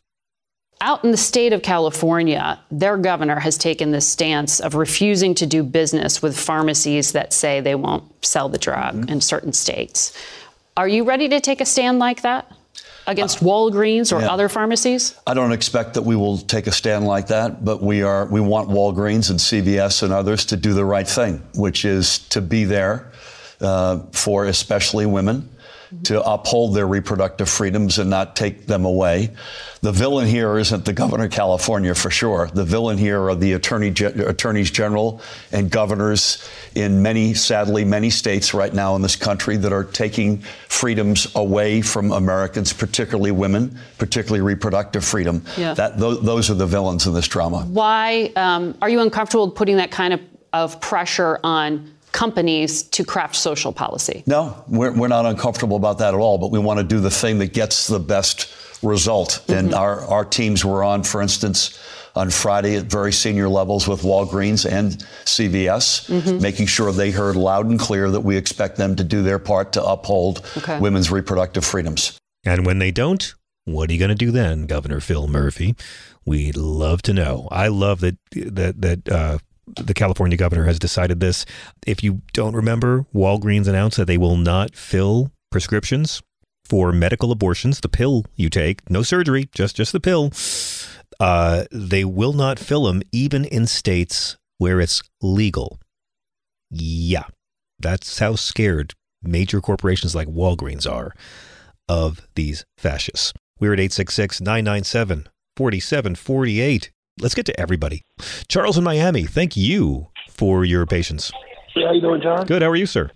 [0.81, 5.45] Out in the state of California, their governor has taken this stance of refusing to
[5.45, 9.09] do business with pharmacies that say they won't sell the drug mm-hmm.
[9.09, 10.17] in certain states.
[10.77, 12.51] Are you ready to take a stand like that?
[13.07, 14.31] against uh, Walgreens or yeah.
[14.31, 15.15] other pharmacies?
[15.25, 18.39] I don't expect that we will take a stand like that, but we are we
[18.39, 22.65] want Walgreens and CVS and others to do the right thing, which is to be
[22.65, 23.11] there
[23.61, 25.49] uh, for especially women
[26.03, 29.31] to uphold their reproductive freedoms and not take them away.
[29.81, 32.49] The villain here isn't the governor of California for sure.
[32.53, 35.21] The villain here are the attorney, attorneys general
[35.51, 40.39] and governors in many, sadly, many states right now in this country that are taking
[40.67, 45.43] freedoms away from Americans, particularly women, particularly reproductive freedom.
[45.57, 45.73] Yeah.
[45.73, 47.61] That, th- those are the villains in this drama.
[47.61, 50.21] Why um, are you uncomfortable putting that kind of,
[50.51, 54.23] of pressure on companies to craft social policy.
[54.25, 57.11] No, we're, we're not uncomfortable about that at all, but we want to do the
[57.11, 59.29] thing that gets the best result.
[59.29, 59.53] Mm-hmm.
[59.53, 61.79] And our, our teams were on, for instance,
[62.15, 64.93] on Friday at very senior levels with Walgreens and
[65.25, 66.41] CVS, mm-hmm.
[66.41, 69.73] making sure they heard loud and clear that we expect them to do their part
[69.73, 70.79] to uphold okay.
[70.79, 72.17] women's reproductive freedoms.
[72.43, 73.33] And when they don't,
[73.65, 75.75] what are you going to do then, Governor Phil Murphy?
[76.25, 77.47] We'd love to know.
[77.51, 79.37] I love that that that uh,
[79.75, 81.45] the California governor has decided this.
[81.85, 86.21] If you don't remember, Walgreens announced that they will not fill prescriptions
[86.65, 90.31] for medical abortions, the pill you take, no surgery, just just the pill.
[91.19, 95.79] Uh, they will not fill them even in states where it's legal.
[96.69, 97.25] Yeah,
[97.79, 101.13] that's how scared major corporations like Walgreens are
[101.87, 103.33] of these fascists.
[103.59, 105.27] We're at 866 997
[105.57, 108.03] 4748 let's get to everybody.
[108.47, 111.31] Charles in Miami, thank you for your patience.
[111.73, 112.45] Hey, how you doing, John?
[112.45, 112.61] Good.
[112.61, 113.11] How are you, sir?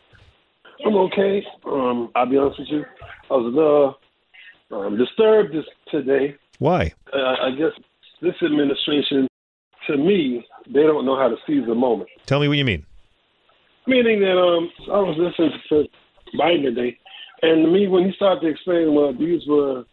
[0.85, 1.43] I'm okay.
[1.65, 2.85] Um, I'll be honest with you.
[3.31, 3.97] I was
[4.71, 6.35] uh, um, disturbed this today.
[6.59, 6.93] Why?
[7.13, 7.71] Uh, I guess
[8.21, 9.27] this administration,
[9.87, 12.09] to me, they don't know how to seize the moment.
[12.25, 12.85] Tell me what you mean.
[13.87, 16.97] Meaning that um, I was listening to Biden today,
[17.41, 19.83] and to me, when he started to explain what these were,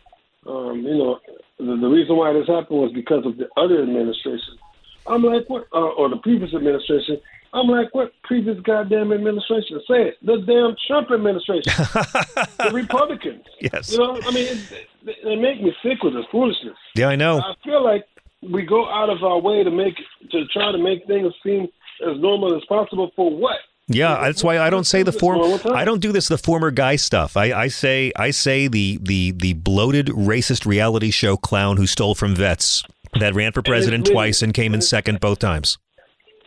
[0.46, 1.18] um, you know,
[1.60, 4.58] the, the reason why this happened was because of the other administration.
[5.06, 5.66] I'm like, what?
[5.72, 7.20] Uh, or the previous administration.
[7.52, 9.80] I'm like, what previous goddamn administration?
[9.88, 10.18] Say it.
[10.22, 11.72] The damn Trump administration.
[12.58, 13.44] the Republicans.
[13.60, 13.92] Yes.
[13.92, 16.76] You know, I mean, it, they make me sick with this foolishness.
[16.94, 17.38] Yeah, I know.
[17.38, 18.06] I feel like
[18.42, 19.96] we go out of our way to make
[20.30, 21.68] to try to make things seem
[22.06, 23.56] as normal as possible for what?
[23.92, 25.60] Yeah, that's why I don't say the form.
[25.74, 27.36] I don't do this the former guy stuff.
[27.36, 32.14] I, I say I say the the the bloated racist reality show clown who stole
[32.14, 32.84] from vets
[33.18, 35.76] that ran for president and twice and came in second both times.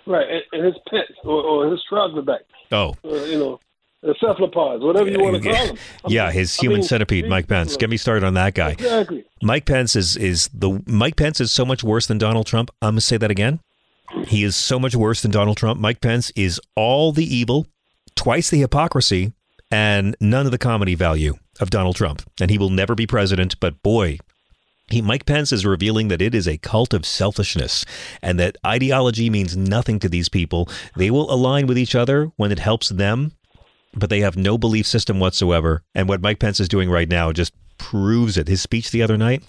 [0.06, 2.42] Right, and, his pets or, or, his trouser back.
[2.72, 3.60] Oh, uh, you know,
[4.02, 5.78] the cephalopods, whatever you want to call them.
[6.08, 7.76] yeah, his human I mean, centipede, Mike Pence.
[7.78, 8.72] Get me started on that guy.
[8.72, 9.26] Exactly.
[9.42, 12.72] Mike Pence is is the Mike Pence is so much worse than Donald Trump.
[12.82, 13.60] I'm gonna say that again.
[14.28, 15.80] He is so much worse than Donald Trump.
[15.80, 17.68] Mike Pence is all the evil,
[18.16, 19.34] twice the hypocrisy,
[19.72, 22.22] and none of the comedy value of Donald Trump.
[22.40, 24.20] And he will never be president, but boy,
[24.90, 27.86] he, Mike Pence is revealing that it is a cult of selfishness
[28.22, 30.70] and that ideology means nothing to these people.
[30.96, 33.32] They will align with each other when it helps them,
[33.96, 35.84] but they have no belief system whatsoever.
[35.96, 38.48] And what Mike Pence is doing right now just proves it.
[38.48, 39.44] His speech the other night,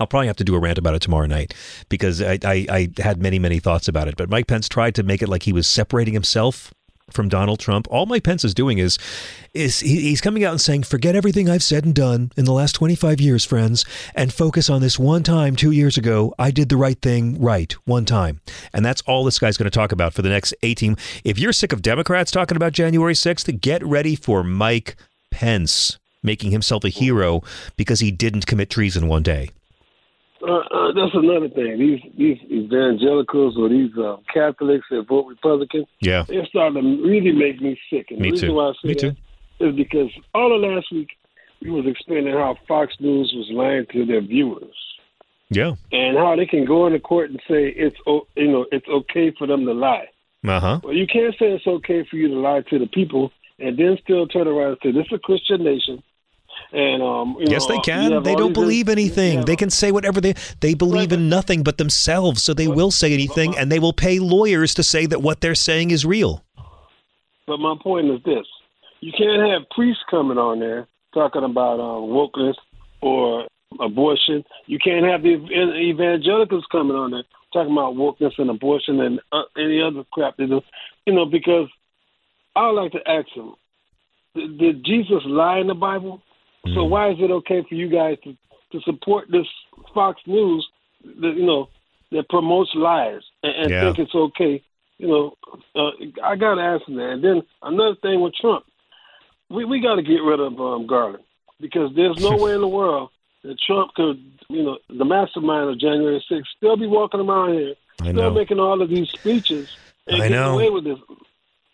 [0.00, 1.54] I'll probably have to do a rant about it tomorrow night
[1.88, 4.16] because I, I, I, had many, many thoughts about it.
[4.16, 6.72] But Mike Pence tried to make it like he was separating himself
[7.10, 7.86] from Donald Trump.
[7.90, 8.98] All Mike Pence is doing is
[9.54, 12.52] is he, he's coming out and saying, "Forget everything I've said and done in the
[12.52, 13.84] last 25 years, friends,
[14.14, 17.72] and focus on this one time 2 years ago I did the right thing right
[17.84, 18.40] one time."
[18.72, 20.96] And that's all this guy's going to talk about for the next 18.
[21.24, 24.96] If you're sick of Democrats talking about January 6th, get ready for Mike
[25.30, 27.42] Pence making himself a hero
[27.76, 29.50] because he didn't commit treason one day.
[30.42, 31.78] Uh, uh, that's another thing.
[31.78, 36.24] These these evangelicals or these uh, Catholics that vote Republican, Yeah.
[36.28, 38.10] they're starting to really make me sick.
[38.10, 38.54] And Me the reason too.
[38.54, 39.66] why I say Me that too.
[39.66, 41.08] is because all of last week
[41.60, 44.76] we was explaining how Fox News was lying to their viewers
[45.50, 45.74] Yeah.
[45.90, 49.32] and how they can go into court and say it's o- you know it's okay
[49.36, 50.06] for them to lie.
[50.46, 50.78] Uh-huh.
[50.84, 53.98] Well, you can't say it's okay for you to lie to the people and then
[54.04, 56.00] still turn around and say this is a Christian nation.
[56.72, 58.22] And um, you Yes, know, they can.
[58.22, 59.44] They don't believe anything.
[59.46, 62.42] They can say whatever they they believe in nothing but themselves.
[62.42, 65.54] So they will say anything, and they will pay lawyers to say that what they're
[65.54, 66.44] saying is real.
[67.46, 68.46] But my point is this:
[69.00, 72.56] you can't have priests coming on there talking about um, wokeness
[73.00, 73.46] or
[73.80, 74.44] abortion.
[74.66, 75.38] You can't have the
[75.80, 80.34] evangelicals coming on there talking about wokeness and abortion and uh, any other crap.
[80.38, 80.62] You
[81.06, 81.68] know, because
[82.54, 83.54] I would like to ask them:
[84.34, 86.20] did Jesus lie in the Bible?
[86.74, 88.36] So why is it okay for you guys to,
[88.72, 89.46] to support this
[89.94, 90.66] Fox News
[91.04, 91.68] that you know
[92.12, 93.80] that promotes lies and, and Yeah.
[93.80, 94.62] think it's okay?
[94.98, 95.34] You know,
[95.76, 95.90] uh,
[96.24, 97.10] I got to ask them that.
[97.10, 98.64] And then another thing with Trump,
[99.48, 101.24] we we got to get rid of um, Garland
[101.60, 103.10] because there's no way in the world
[103.44, 104.18] that Trump could,
[104.48, 108.30] you know, the mastermind of January 6th, still be walking around here, I still know.
[108.34, 109.68] making all of these speeches
[110.08, 110.54] and I getting know.
[110.54, 110.98] away with this.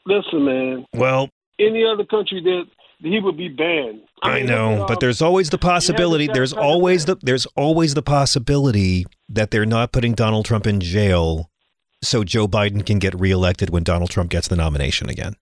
[0.07, 2.65] Listen, man, Well, any other country that
[3.05, 4.03] he would be banned.
[4.23, 6.29] I mean, know, but um, there's always the possibility.
[6.33, 11.51] There's always the there's always the possibility that they're not putting Donald Trump in jail
[12.03, 15.35] so Joe Biden can get reelected when Donald Trump gets the nomination again.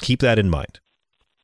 [0.00, 0.80] Keep that in mind.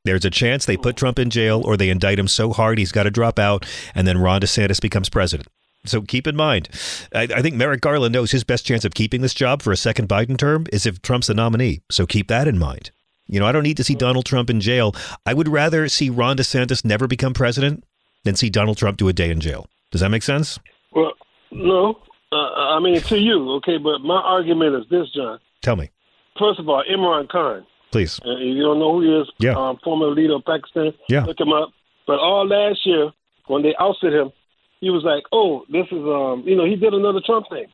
[0.04, 2.92] There's a chance they put Trump in jail or they indict him so hard he's
[2.92, 5.48] got to drop out, and then Ron DeSantis becomes president.
[5.86, 6.68] So keep in mind,
[7.14, 9.76] I, I think Merrick Garland knows his best chance of keeping this job for a
[9.76, 11.82] second Biden term is if Trump's the nominee.
[11.90, 12.90] So keep that in mind.
[13.26, 14.94] You know, I don't need to see Donald Trump in jail.
[15.24, 17.84] I would rather see Ron DeSantis never become president
[18.24, 19.66] than see Donald Trump do a day in jail.
[19.90, 20.58] Does that make sense?
[20.92, 21.12] Well,
[21.50, 21.98] no,
[22.32, 23.78] uh, I mean to you, okay.
[23.78, 25.38] But my argument is this, John.
[25.62, 25.90] Tell me,
[26.38, 27.64] First of all, Imran Khan.
[27.92, 28.18] please.
[28.26, 29.54] Uh, if you don't know who he is, Yeah.
[29.56, 30.92] um, former leader of Pakistan.
[31.08, 31.24] Yeah.
[31.24, 31.70] Look him up.
[32.06, 33.12] But all last year,
[33.46, 34.32] when they ousted him,
[34.80, 37.66] he was like, "Oh, this is um, you know, he did another Trump thing,"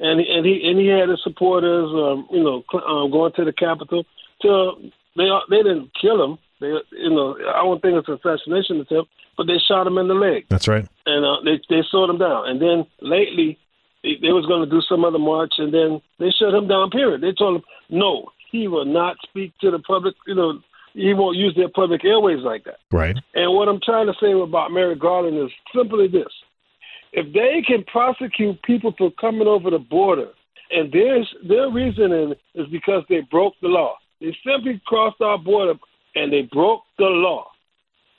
[0.00, 3.32] and he, and he and he had his supporters, um, you know, cl- um, going
[3.36, 4.04] to the Capitol.
[4.42, 4.72] To
[5.16, 6.38] they they didn't kill him.
[6.60, 10.08] They you know, I don't think it's an assassination attempt, but they shot him in
[10.08, 10.86] the leg That's right.
[11.06, 12.48] and uh, they they slowed him down.
[12.48, 13.58] And then lately,
[14.02, 16.90] they, they was going to do some other march, and then they shut him down.
[16.90, 17.20] Period.
[17.20, 20.14] They told him no, he will not speak to the public.
[20.26, 20.60] You know,
[20.94, 22.78] he won't use their public airways like that.
[22.92, 23.16] Right.
[23.34, 26.32] And what I'm trying to say about Merrick Garland is simply this:
[27.12, 30.30] if they can prosecute people for coming over the border,
[30.70, 35.74] and their their reasoning is because they broke the law, they simply crossed our border
[36.14, 37.46] and they broke the law.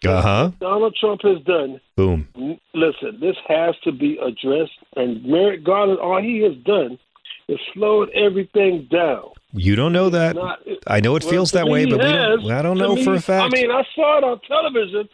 [0.05, 0.51] Uh huh.
[0.59, 2.27] Donald Trump has done Boom.
[2.73, 6.99] Listen, this has to be addressed, and Merrick Garland, all he has done
[7.47, 9.29] is slowed everything down.
[9.53, 10.35] You don't know that.
[10.35, 12.51] Not- I know it Well, feels that way, but we he don't.
[12.51, 13.45] I don't know me, for a fact.
[13.45, 15.07] I mean, I saw it on television.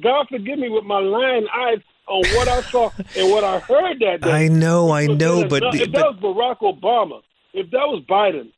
[0.00, 3.98] God forgive me with my lying eyes on what I saw and what I heard
[4.00, 4.30] that day.
[4.30, 7.20] I know, I know, but if that was Barack Obama,
[7.52, 8.52] if that was Biden,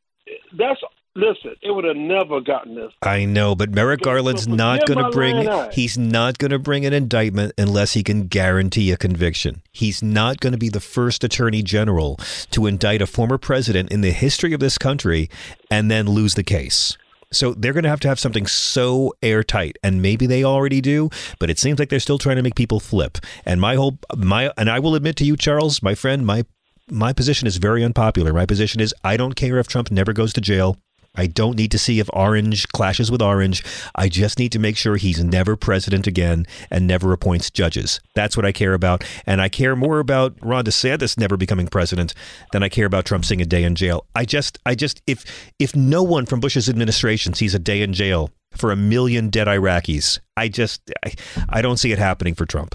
[0.56, 0.80] that's
[1.14, 1.55] listen.
[1.62, 2.92] It would have never gotten this.
[3.03, 5.70] I know, but Merrick Garland's not going to bring.
[5.72, 9.62] He's not going to bring an indictment unless he can guarantee a conviction.
[9.72, 12.18] He's not going to be the first attorney general
[12.50, 15.31] to indict a former president in the history of this country
[15.70, 16.96] and then lose the case.
[17.33, 21.11] So they're going to have to have something so airtight, and maybe they already do,
[21.40, 23.18] but it seems like they're still trying to make people flip.
[23.44, 26.44] And my whole my and I will admit to you, Charles, my friend, my
[26.88, 28.33] my position is very unpopular.
[28.33, 30.77] My position is I don't care if Trump never goes to jail.
[31.14, 33.62] I don't need to see if Orange clashes with Orange.
[33.94, 38.00] I just need to make sure he's never president again and never appoints judges.
[38.14, 39.05] That's what I care about.
[39.27, 42.14] And I care more about Ron DeSantis never becoming president
[42.53, 44.07] than I care about Trump seeing a day in jail.
[44.14, 45.24] I just, I just, if
[45.59, 49.46] if no one from Bush's administration sees a day in jail for a million dead
[49.46, 51.14] Iraqis, I just, I,
[51.48, 52.74] I don't see it happening for Trump.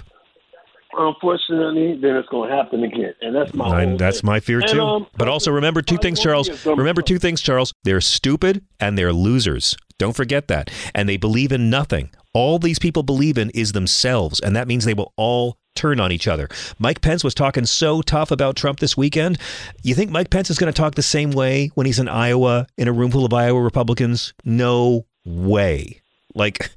[1.00, 3.82] Unfortunately, then it's going to happen again, and that's my.
[3.82, 4.28] And that's thing.
[4.28, 4.80] my fear And, too.
[4.82, 6.66] um, but also remember two things, Charles.
[6.66, 7.72] Remember two things, Charles.
[7.84, 9.76] They're stupid and they're losers.
[9.98, 10.70] Don't forget that.
[10.94, 12.10] And they believe in nothing.
[12.34, 16.12] All these people believe in is themselves, and that means they will all turn on
[16.12, 16.48] each other.
[16.78, 19.38] Mike Pence was talking so tough about Trump this weekend.
[19.82, 22.66] You think Mike Pence is going to talk the same way when he's in Iowa
[22.76, 24.34] in a room full of Iowa Republicans?
[24.44, 25.99] No way.
[26.34, 26.70] Like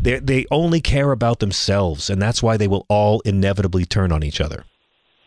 [0.00, 4.22] they they only care about themselves, and that's why they will all inevitably turn on
[4.22, 4.64] each other.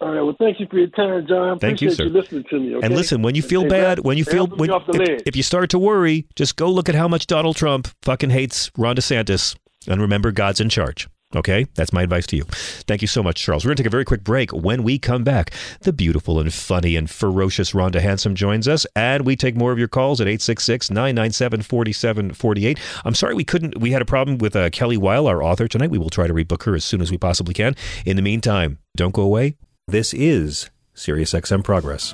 [0.01, 0.21] All right.
[0.21, 1.59] Well, thank you for your time, John.
[1.59, 2.05] Thank you, sir.
[2.05, 2.75] listening to me.
[2.75, 2.85] Okay?
[2.85, 5.69] And listen, when you feel Hey, bad, when you feel when, if, if you start
[5.69, 9.55] to worry, just go look at how much Donald Trump fucking hates Ron DeSantis,
[9.87, 11.07] and remember God's in charge.
[11.35, 12.43] Okay, that's my advice to you.
[12.87, 13.65] Thank you so much, Charles.
[13.65, 14.51] We're going to take a very quick break.
[14.51, 19.25] When we come back, the beautiful and funny and ferocious Rhonda Hansome joins us, and
[19.25, 22.79] we take more of your calls at 866 997 4748.
[23.03, 25.89] I'm sorry we couldn't, we had a problem with uh, Kelly Weill, our author, tonight.
[25.89, 27.75] We will try to rebook her as soon as we possibly can.
[28.05, 29.57] In the meantime, don't go away.
[29.87, 32.13] This is SiriusXM Progress.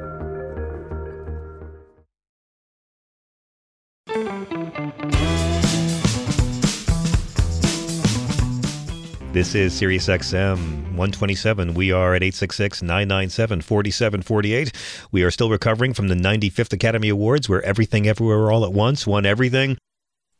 [9.33, 10.57] This is SiriusXM
[10.89, 11.73] 127.
[11.73, 14.71] We are at 866 997 4748.
[15.11, 19.07] We are still recovering from the 95th Academy Awards, where Everything Everywhere All at Once
[19.07, 19.77] won everything.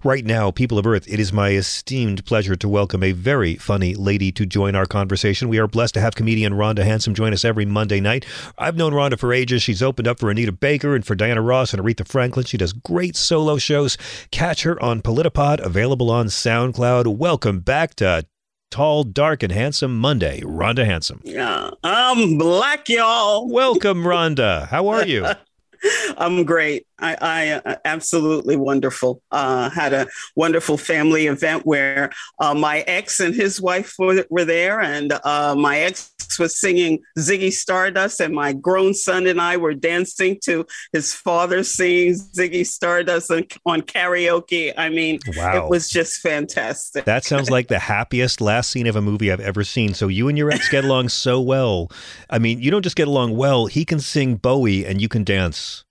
[0.04, 3.94] Right now, people of Earth, it is my esteemed pleasure to welcome a very funny
[3.94, 5.48] lady to join our conversation.
[5.48, 8.26] We are blessed to have comedian Rhonda Hansome join us every Monday night.
[8.58, 9.62] I've known Rhonda for ages.
[9.62, 12.48] She's opened up for Anita Baker and for Diana Ross and Aretha Franklin.
[12.48, 13.96] She does great solo shows.
[14.32, 17.16] Catch her on Politipod, available on SoundCloud.
[17.16, 18.26] Welcome back to
[18.72, 20.42] Tall, Dark, and Handsome Monday.
[20.42, 21.22] Rhonda Hansome.
[21.24, 23.48] Yeah, I'm black, y'all.
[23.48, 24.68] Welcome, Rhonda.
[24.68, 25.28] How are you?
[26.18, 26.88] I'm great.
[27.02, 29.22] I, I uh, absolutely wonderful.
[29.32, 34.46] Uh, had a wonderful family event where uh, my ex and his wife were, were
[34.46, 39.58] there, and uh, my ex was singing Ziggy Stardust, and my grown son and I
[39.58, 44.74] were dancing to his father singing Ziggy Stardust on, on karaoke.
[44.78, 45.66] I mean, Wow.
[45.66, 47.06] it was just fantastic.
[47.06, 49.94] That sounds like the happiest last scene of a movie I've ever seen.
[49.94, 51.90] So you and your ex get along so well.
[52.30, 55.24] I mean, you don't just get along well, he can sing Bowie and you can
[55.24, 55.84] dance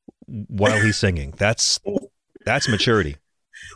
[0.48, 1.34] while he's singing.
[1.36, 1.78] That's
[2.44, 3.16] that's maturity.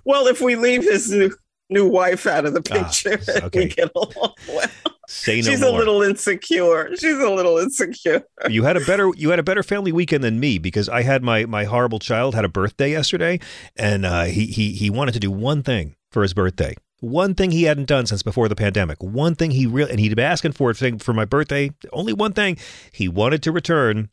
[0.05, 1.35] well, if we leave his new
[1.71, 3.59] new wife out of the Ah, picture, okay.
[3.65, 4.69] we get along well.
[5.07, 5.71] Say no She's more.
[5.71, 6.97] a little insecure.
[6.97, 8.23] She's a little insecure.
[8.49, 11.23] you had a better you had a better family weekend than me because I had
[11.23, 13.39] my my horrible child had a birthday yesterday
[13.77, 16.75] and uh, he he he wanted to do one thing for his birthday.
[17.01, 19.03] One thing he hadn't done since before the pandemic.
[19.03, 21.71] One thing he really and he'd been asking for it for my birthday.
[21.93, 22.57] Only one thing
[22.91, 24.09] he wanted to return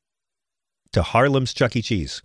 [0.92, 1.82] to Harlem's Chuck E.
[1.82, 2.22] Cheese.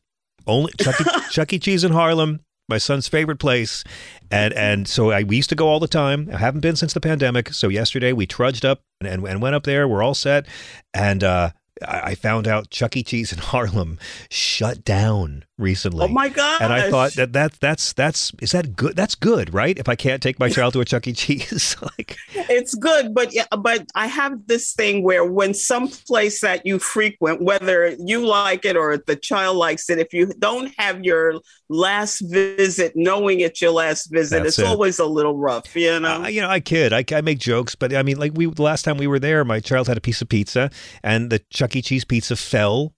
[0.47, 1.05] Only Chuck E.
[1.31, 1.59] Chuck E.
[1.59, 2.41] Cheese in Harlem.
[2.69, 3.85] My son's favorite place,
[4.29, 6.29] and and so I we used to go all the time.
[6.33, 7.53] I haven't been since the pandemic.
[7.53, 9.87] So yesterday we trudged up and, and, and went up there.
[9.87, 10.47] We're all set,
[10.93, 11.51] and uh,
[11.83, 13.03] I I found out Chuck E.
[13.03, 13.99] Cheese in Harlem
[14.31, 16.05] shut down recently.
[16.05, 16.63] Oh my god!
[16.63, 18.97] And I thought that that that's that's is that good?
[18.97, 19.79] That's good, right?
[19.79, 21.13] If I can't take my child to a Chuck E.
[21.13, 26.41] Cheese, like It's good, but yeah, but I have this thing where when some place
[26.41, 30.73] that you frequent, whether you like it or the child likes it, if you don't
[30.79, 34.67] have your last visit knowing it's your last visit, That's it's it.
[34.67, 36.23] always a little rough, you know.
[36.23, 38.63] Uh, you know, I kid, I, I make jokes, but I mean, like we the
[38.63, 40.71] last time we were there, my child had a piece of pizza,
[41.03, 41.83] and the Chuck E.
[41.83, 42.95] Cheese pizza fell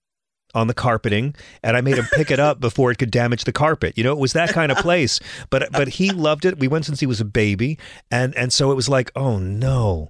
[0.54, 3.52] on the carpeting, and I made him pick it up before it could damage the
[3.52, 3.96] carpet.
[3.96, 5.20] You know, it was that kind of place.
[5.50, 6.58] But but he loved it.
[6.58, 7.78] We went since he was a baby,
[8.10, 10.08] and and so it was like, oh no.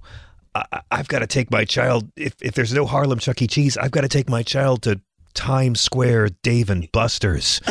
[0.55, 2.11] I, I've got to take my child.
[2.15, 3.45] If, if there's no Harlem Chuck E.
[3.45, 4.99] Cheese, I've got to take my child to
[5.35, 7.61] Times Square Dave and Buster's.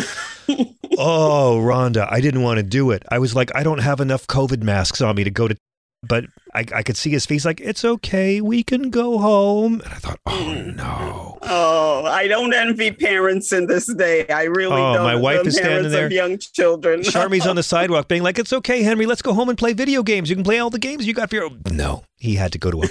[0.98, 3.04] oh, Rhonda, I didn't want to do it.
[3.10, 5.56] I was like, I don't have enough COVID masks on me to go to.
[6.06, 8.40] But I, I could see his face like, it's okay.
[8.40, 9.80] We can go home.
[9.80, 10.76] And I thought, oh, mm.
[10.76, 11.38] no.
[11.42, 14.26] Oh, I don't envy parents in this day.
[14.28, 15.02] I really Oh, don't.
[15.02, 16.06] my wife is standing there.
[16.06, 17.02] Of young children.
[17.04, 19.06] Charmy's on the sidewalk being like, it's okay, Henry.
[19.06, 20.30] Let's go home and play video games.
[20.30, 21.50] You can play all the games you got for your.
[21.72, 22.88] No, he had to go to a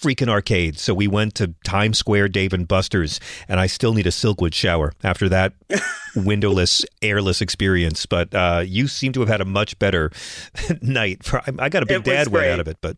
[0.00, 0.78] freaking arcade.
[0.78, 4.54] So we went to Times Square, Dave and Buster's, and I still need a Silkwood
[4.54, 5.54] shower after that
[6.16, 8.06] windowless, airless experience.
[8.06, 10.10] But uh, you seem to have had a much better
[10.82, 11.24] night.
[11.24, 12.50] For, I, I got a big dad great.
[12.50, 12.96] out of it, but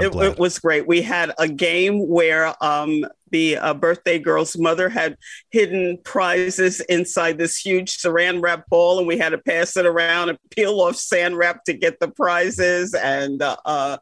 [0.00, 0.86] it, it was great.
[0.86, 5.16] We had a game where um, the uh, birthday girl's mother had
[5.50, 10.28] hidden prizes inside this huge saran wrap ball, and we had to pass it around
[10.28, 12.94] and peel off sand wrap to get the prizes.
[12.94, 13.98] And uh, uh,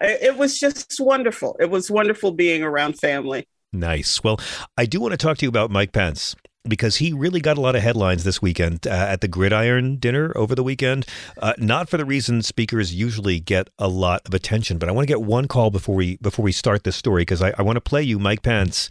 [0.00, 1.56] it it was just wonderful.
[1.60, 3.48] It was wonderful being around family.
[3.72, 4.22] Nice.
[4.22, 4.40] Well,
[4.76, 6.36] I do want to talk to you about Mike Pence
[6.68, 10.32] because he really got a lot of headlines this weekend uh, at the Gridiron dinner
[10.36, 11.06] over the weekend.
[11.40, 15.06] Uh, not for the reason speakers usually get a lot of attention, but I want
[15.06, 17.76] to get one call before we before we start this story because I, I want
[17.76, 18.88] to play you Mike Pence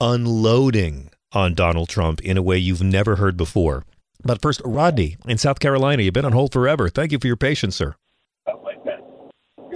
[0.00, 3.84] unloading on Donald Trump in a way you've never heard before.
[4.24, 6.88] But first, Rodney in South Carolina, you've been on hold forever.
[6.88, 7.94] Thank you for your patience, sir.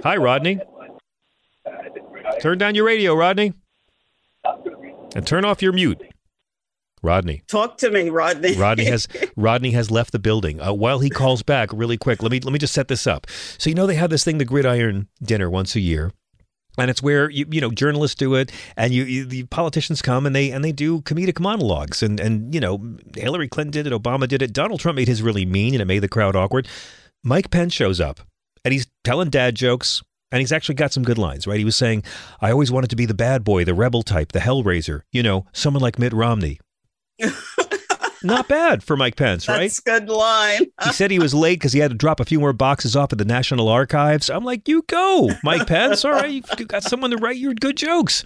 [0.03, 0.59] Hi, Rodney.
[2.39, 3.53] Turn down your radio, Rodney.
[5.15, 6.01] And turn off your mute.
[7.07, 7.41] Rodney.
[7.47, 8.55] Talk to me, Rodney.
[8.55, 10.61] Rodney has Rodney has left the building.
[10.61, 13.27] Uh, while he calls back, really quick, let me let me just set this up.
[13.57, 16.11] So you know they have this thing, the Gridiron Dinner, once a year,
[16.77, 20.25] and it's where you you know journalists do it, and you, you the politicians come
[20.25, 23.93] and they and they do comedic monologues, and and you know Hillary Clinton did it,
[23.93, 26.67] Obama did it, Donald Trump made his really mean, and it made the crowd awkward.
[27.23, 28.19] Mike Pence shows up,
[28.65, 30.03] and he's telling dad jokes.
[30.29, 31.57] And he's actually got some good lines, right?
[31.57, 32.03] He was saying,
[32.41, 35.45] I always wanted to be the bad boy, the rebel type, the hellraiser, you know,
[35.53, 36.59] someone like Mitt Romney.
[38.27, 39.61] Not bad for Mike Pence, right?
[39.61, 40.67] That's good line.
[40.83, 43.11] he said he was late because he had to drop a few more boxes off
[43.11, 44.29] at the National Archives.
[44.29, 46.03] I'm like, you go, Mike Pence.
[46.05, 48.23] All right, you got someone to write your good jokes.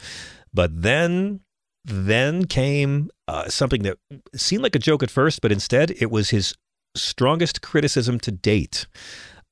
[0.53, 1.41] But then,
[1.85, 3.97] then came uh, something that
[4.35, 6.55] seemed like a joke at first, but instead it was his
[6.95, 8.87] strongest criticism to date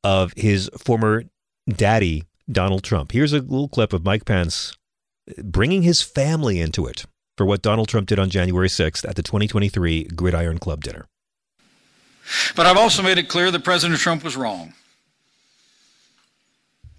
[0.03, 1.23] of his former
[1.69, 3.11] daddy, Donald Trump.
[3.11, 4.75] Here's a little clip of Mike Pence
[5.43, 7.05] bringing his family into it
[7.39, 11.07] for what Donald Trump did on January 6th at the 2023 Gridiron Club dinner.
[12.53, 14.73] But I've also made it clear that President Trump was wrong.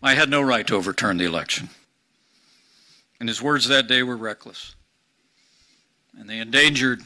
[0.02, 1.68] I had no right to overturn the election.
[3.20, 4.74] And his words that day were reckless.
[6.18, 7.02] And they endangered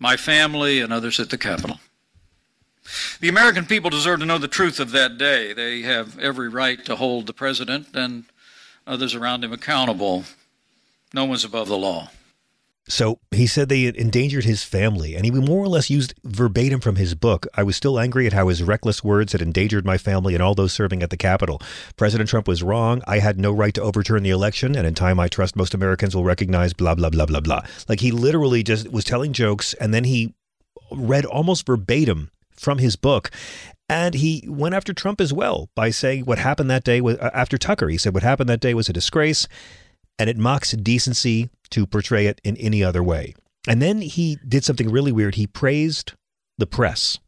[0.00, 1.78] my family and others at the Capitol.
[3.20, 5.52] The American people deserve to know the truth of that day.
[5.52, 8.24] They have every right to hold the president and
[8.88, 10.24] others around him accountable.
[11.14, 12.10] No one's above the law.
[12.88, 16.96] So he said they endangered his family, and he more or less used verbatim from
[16.96, 17.46] his book.
[17.54, 20.54] I was still angry at how his reckless words had endangered my family and all
[20.54, 21.62] those serving at the Capitol.
[21.96, 23.00] President Trump was wrong.
[23.06, 26.16] I had no right to overturn the election, and in time I trust most Americans
[26.16, 27.62] will recognize blah, blah, blah, blah, blah.
[27.88, 30.34] Like he literally just was telling jokes, and then he
[30.90, 33.30] read almost verbatim from his book.
[33.88, 37.58] And he went after Trump as well by saying what happened that day was after
[37.58, 37.88] Tucker.
[37.88, 39.48] He said what happened that day was a disgrace
[40.20, 43.34] and it mocks decency to portray it in any other way.
[43.66, 45.36] And then he did something really weird.
[45.36, 46.12] He praised
[46.58, 47.18] the press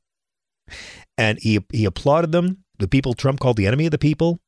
[1.17, 2.59] and he, he applauded them.
[2.79, 4.41] The people Trump called the enemy of the people.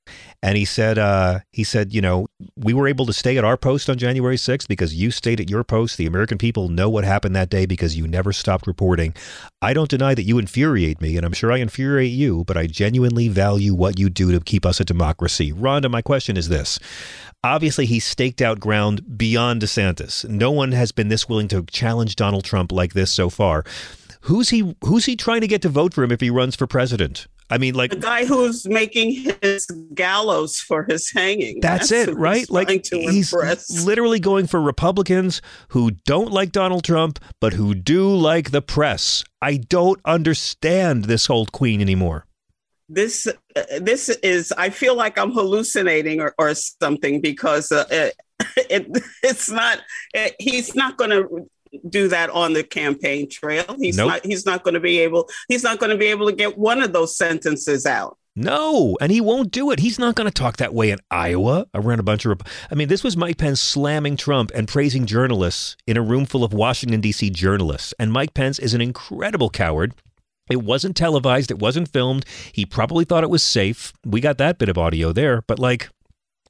[0.42, 2.26] And he said, uh, he said, you know,
[2.56, 5.48] we were able to stay at our post on January 6th because you stayed at
[5.48, 5.96] your post.
[5.96, 9.14] The American people know what happened that day because you never stopped reporting.
[9.62, 12.66] I don't deny that you infuriate me, and I'm sure I infuriate you, but I
[12.66, 15.52] genuinely value what you do to keep us a democracy.
[15.52, 16.80] Rhonda, my question is this.
[17.44, 20.26] Obviously, he staked out ground beyond DeSantis.
[20.26, 23.64] No one has been this willing to challenge Donald Trump like this so far.
[24.22, 26.66] Who's he who's he trying to get to vote for him if he runs for
[26.66, 27.26] president?
[27.50, 31.60] I mean, like the guy who's making his gallows for his hanging.
[31.60, 32.38] That's, it, right?
[32.38, 33.84] he's Like to he's impress.
[33.84, 39.22] literally going for Republicans who don't like Donald Trump, but who do like the press.
[39.42, 42.24] I don't understand this old queen anymore.
[42.88, 48.14] This uh, this is i feel like i'm hallucinating or, or something because uh, it,
[48.70, 49.78] it it's not
[50.12, 51.48] it, he's not going to
[51.88, 54.08] do that on the campaign trail he's Nope.
[54.08, 56.56] not he's not going to be able he's not going to be able to get
[56.58, 59.78] one of those sentences out No, and he won't do it.
[59.78, 62.40] He's not going to talk that way in Iowa around a bunch of.
[62.68, 66.42] I mean, this was Mike Pence slamming Trump and praising journalists in a room full
[66.42, 67.30] of Washington, D.C.
[67.30, 67.94] journalists.
[67.96, 69.94] And Mike Pence is an incredible coward.
[70.50, 72.24] It wasn't televised, it wasn't filmed.
[72.52, 73.92] He probably thought it was safe.
[74.04, 75.42] We got that bit of audio there.
[75.42, 75.88] But, like,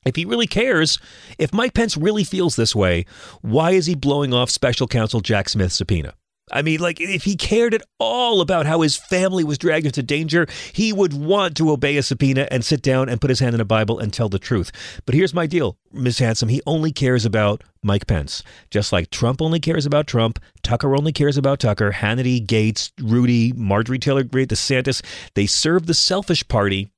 [0.04, 0.98] if he really cares,
[1.38, 3.06] if Mike Pence really feels this way,
[3.40, 6.14] why is he blowing off special counsel Jack Smith's subpoena?
[6.52, 10.02] I mean, like, if he cared at all about how his family was dragged into
[10.02, 13.54] danger, he would want to obey a subpoena and sit down and put his hand
[13.54, 14.70] in a Bible and tell the truth.
[15.06, 16.18] But here's my deal, Ms.
[16.18, 16.50] Hansome.
[16.50, 18.42] He only cares about Mike Pence.
[18.70, 23.52] Just like Trump only cares about Trump, Tucker only cares about Tucker, Hannity, Gates, Rudy,
[23.54, 25.02] Marjorie Taylor Greene, DeSantis.
[25.34, 26.90] They serve the selfish party,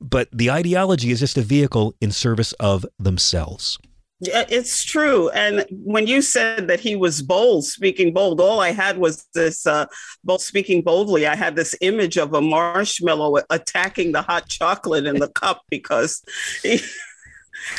[0.00, 3.78] but the ideology is just a vehicle in service of themselves.
[4.22, 5.30] Yeah, it's true.
[5.30, 9.66] And when you said that he was bold, speaking bold, all I had was this
[9.66, 9.86] uh,
[10.24, 11.26] bold, speaking boldly.
[11.26, 16.22] I had this image of a marshmallow attacking the hot chocolate in the cup because
[16.62, 16.80] he,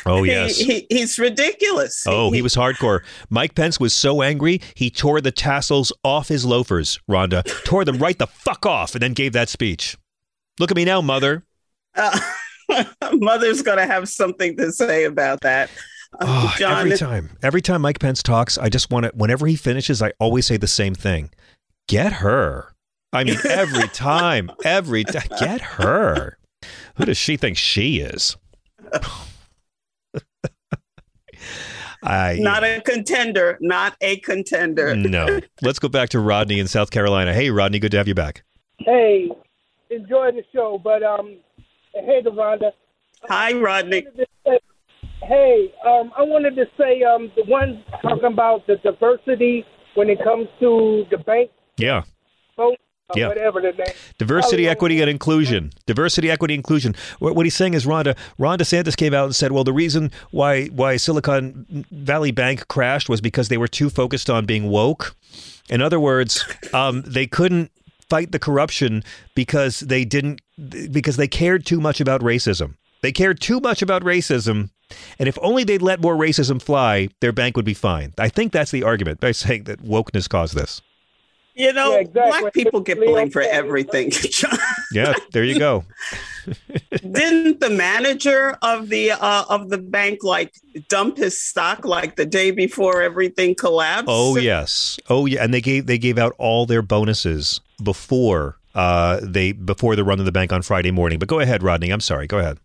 [0.05, 0.57] Oh, He- yes.
[0.57, 2.03] he, he's ridiculous.
[2.07, 3.01] Oh, he was hardcore.
[3.29, 7.43] Mike Pence was so angry, he tore the tassels off his loafers, Rhonda.
[7.65, 9.97] tore them right the fuck off and then gave that speech.
[10.59, 11.45] Look at me now, mother.
[11.95, 12.19] Uh,
[13.13, 15.69] mother's going to have something to say about that.
[16.19, 19.11] Uh, Oh, John, every time, every time Mike Pence talks, I just want to.
[19.15, 21.29] Whenever he finishes, I always say the same thing:
[21.87, 22.73] "Get her."
[23.13, 26.37] I mean, every time, every time, get her.
[26.95, 28.35] Who does she think she is?
[32.03, 34.95] I not a contender, not a contender.
[34.95, 35.39] no.
[35.61, 37.33] Let's go back to Rodney in South Carolina.
[37.33, 38.43] Hey, Rodney, good to have you back.
[38.79, 39.29] Hey,
[39.91, 41.37] enjoy the show, but um,
[41.93, 42.71] hey, Rhonda.
[43.29, 44.07] Hi, Rodney.
[45.23, 49.65] Hey, um, I wanted to say um, the one talking about the diversity
[49.95, 52.03] when it comes to the bank Yeah.
[52.57, 52.77] vote,
[53.15, 53.27] Yeah.
[53.27, 53.93] whatever the name.
[54.17, 55.71] Diversity, equity, and inclusion.
[55.85, 56.95] Diversity, equity, inclusion.
[57.19, 60.11] What, what he's saying is, Rhonda, Ron DeSantis came out and said, well, the reason
[60.31, 65.15] why why Silicon Valley Bank crashed was because they were too focused on being woke.
[65.69, 66.43] In other words,
[66.73, 67.71] um, they couldn't
[68.09, 69.03] fight the corruption
[69.35, 70.41] because they didn't
[70.91, 72.75] because they cared too much about racism.
[73.01, 74.69] They cared too much about racism,
[75.19, 78.13] and if only they'd let more racism fly, their bank would be fine.
[78.17, 80.81] I think that's the argument by saying that wokeness caused this.
[81.53, 82.39] You know, Yeah, exactly.
[82.41, 84.11] black people get blamed for everything.
[84.93, 85.85] Yeah, there you go.
[86.91, 90.53] Didn't the manager of the uh, of the bank like
[90.89, 94.07] dump his stock like the day before everything collapsed?
[94.09, 94.99] Oh yes.
[95.09, 95.43] Oh yeah.
[95.43, 100.19] And they gave they gave out all their bonuses before uh they before the run
[100.19, 101.19] of the bank on Friday morning.
[101.19, 101.89] But go ahead, Rodney.
[101.91, 102.27] I'm sorry.
[102.27, 102.57] Go ahead.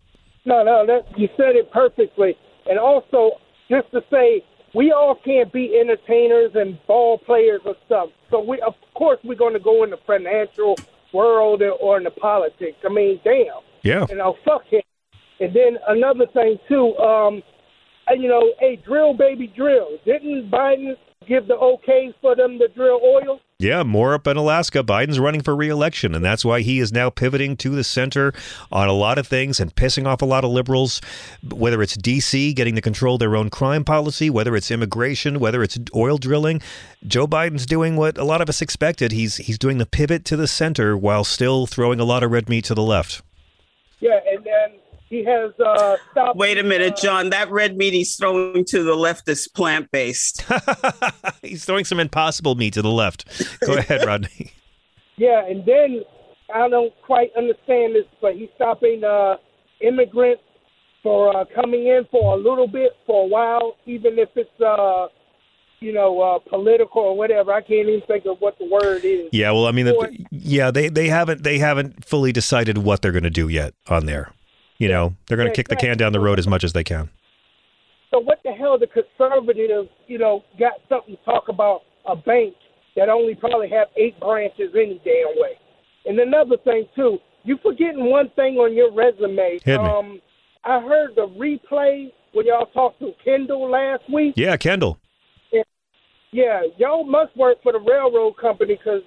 [0.47, 2.37] No, no, that, you said it perfectly.
[2.71, 3.33] And also,
[3.69, 4.45] just to say,
[4.75, 8.11] we all can't be entertainers and ball players or stuff.
[8.31, 10.77] So we, of course, we're going to go in the financial
[11.13, 12.79] world or in the politics.
[12.85, 13.47] I mean, damn.
[13.83, 14.07] Yeah.
[14.09, 14.83] You know, fuck him.
[15.41, 17.43] And then another thing too, um,
[18.07, 19.99] and, you know, hey, drill baby drill.
[20.05, 20.95] Didn't Biden
[21.27, 23.41] give the okay for them to drill oil?
[23.59, 24.83] Yeah, more up in Alaska.
[24.83, 28.35] Biden's running for reelection, and that's why he is now pivoting to the center
[28.71, 31.01] on a lot of things and pissing off a lot of liberals.
[31.43, 32.53] Whether it's D.C.
[32.53, 36.61] getting to control their own crime policy, whether it's immigration, whether it's oil drilling,
[37.07, 39.13] Joe Biden's doing what a lot of us expected.
[39.13, 42.51] He's he's doing the pivot to the center while still throwing a lot of red
[42.51, 43.23] meat to the left.
[44.01, 46.37] Yeah, and then he has uh, stopped.
[46.37, 47.31] Wait a minute, John.
[47.31, 50.45] That red meat he's throwing to the left is plant based.
[51.43, 53.61] He's throwing some impossible meat to the left.
[53.61, 54.53] Go ahead, Rodney.
[55.19, 56.03] Yeah, and then
[56.55, 59.37] I don't quite understand this, but he's stopping uh,
[59.81, 60.43] immigrants
[61.03, 65.07] for uh, coming in for a little bit, for a while, even if it's uh,
[65.81, 67.51] you know uh, political or whatever.
[67.51, 69.31] I can't even think of what the word is.
[69.33, 73.11] Yeah, well, I mean, the, yeah, they they haven't they haven't fully decided what they're
[73.11, 74.33] going to do yet on there.
[74.79, 76.85] You know, they're going to kick the can down the road as much as they
[76.85, 77.11] can.
[78.11, 78.79] So what the hell?
[78.79, 82.55] The conservatives, you know, got something to talk about a bank
[82.95, 85.59] that only probably have eight branches any damn way.
[86.07, 89.59] And another thing too, you forgetting one thing on your resume.
[89.65, 89.89] Hit me.
[89.89, 90.21] Um,
[90.65, 94.35] I heard the replay when y'all talked to Kendall last week.
[94.37, 94.99] Yeah, Kendall.
[96.33, 99.03] Yeah, y'all must work for the railroad company because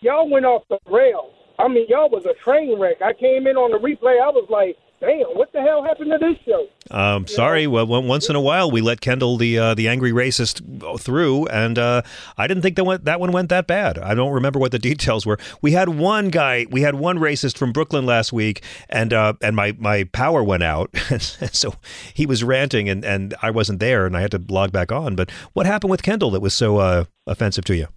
[0.00, 1.32] y'all went off the rails.
[1.60, 3.02] I mean, y'all was a train wreck.
[3.02, 4.20] I came in on the replay.
[4.20, 6.66] I was like, damn, what the hell happened to this show?
[6.90, 7.66] Um, sorry.
[7.66, 11.78] Well, once in a while, we let Kendall, the uh, the angry racist, through, and
[11.78, 12.02] uh,
[12.38, 13.98] I didn't think that went, that one went that bad.
[13.98, 15.38] I don't remember what the details were.
[15.60, 19.56] We had one guy, we had one racist from Brooklyn last week, and uh, and
[19.56, 21.74] my my power went out, so
[22.14, 25.16] he was ranting, and and I wasn't there, and I had to log back on.
[25.16, 27.88] But what happened with Kendall that was so uh, offensive to you?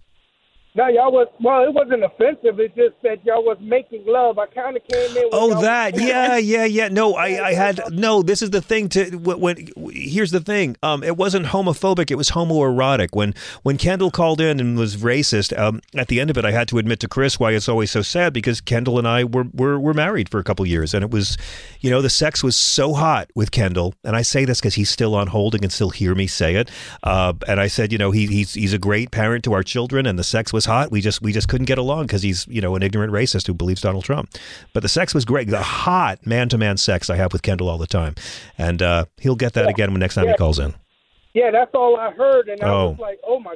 [0.75, 1.63] No, y'all was well.
[1.63, 2.59] It wasn't offensive.
[2.59, 4.39] It's just that y'all was making love.
[4.39, 5.29] I kind of came in.
[5.31, 6.87] Oh, that, yeah, yeah, yeah.
[6.87, 8.23] No, I, I had no.
[8.23, 8.89] This is the thing.
[8.89, 10.75] To when, when here's the thing.
[10.81, 12.09] Um, it wasn't homophobic.
[12.09, 13.09] It was homoerotic.
[13.11, 16.51] When when Kendall called in and was racist, um, at the end of it, I
[16.51, 19.45] had to admit to Chris why it's always so sad because Kendall and I were
[19.53, 21.37] were, were married for a couple years, and it was,
[21.81, 24.89] you know, the sex was so hot with Kendall, and I say this because he's
[24.89, 26.71] still on hold and can still hear me say it.
[27.03, 30.07] Uh, and I said, you know, he, he's he's a great parent to our children,
[30.07, 30.91] and the sex was hot.
[30.91, 33.53] We just we just couldn't get along because he's you know an ignorant racist who
[33.53, 34.29] believes Donald Trump.
[34.73, 35.49] But the sex was great.
[35.49, 38.15] The hot man to man sex I have with Kendall all the time,
[38.57, 40.73] and uh, he'll get that again when next time he calls in.
[41.33, 43.01] Yeah, that's all I heard, and I was Oh.
[43.01, 43.55] like, oh my,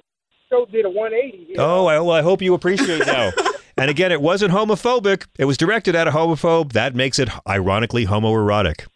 [0.50, 1.46] show did a 180.
[1.46, 1.56] Here.
[1.60, 3.32] Oh, I, well, I hope you appreciate now.
[3.78, 5.28] and again, it wasn't homophobic.
[5.38, 6.74] It was directed at a homophobe.
[6.74, 8.88] That makes it ironically homoerotic.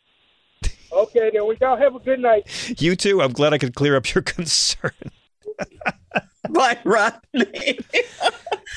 [0.93, 2.47] Okay, then we y'all have a good night.
[2.81, 3.21] You too.
[3.21, 4.91] I'm glad I could clear up your concern.
[6.49, 7.79] Bye, Rodney.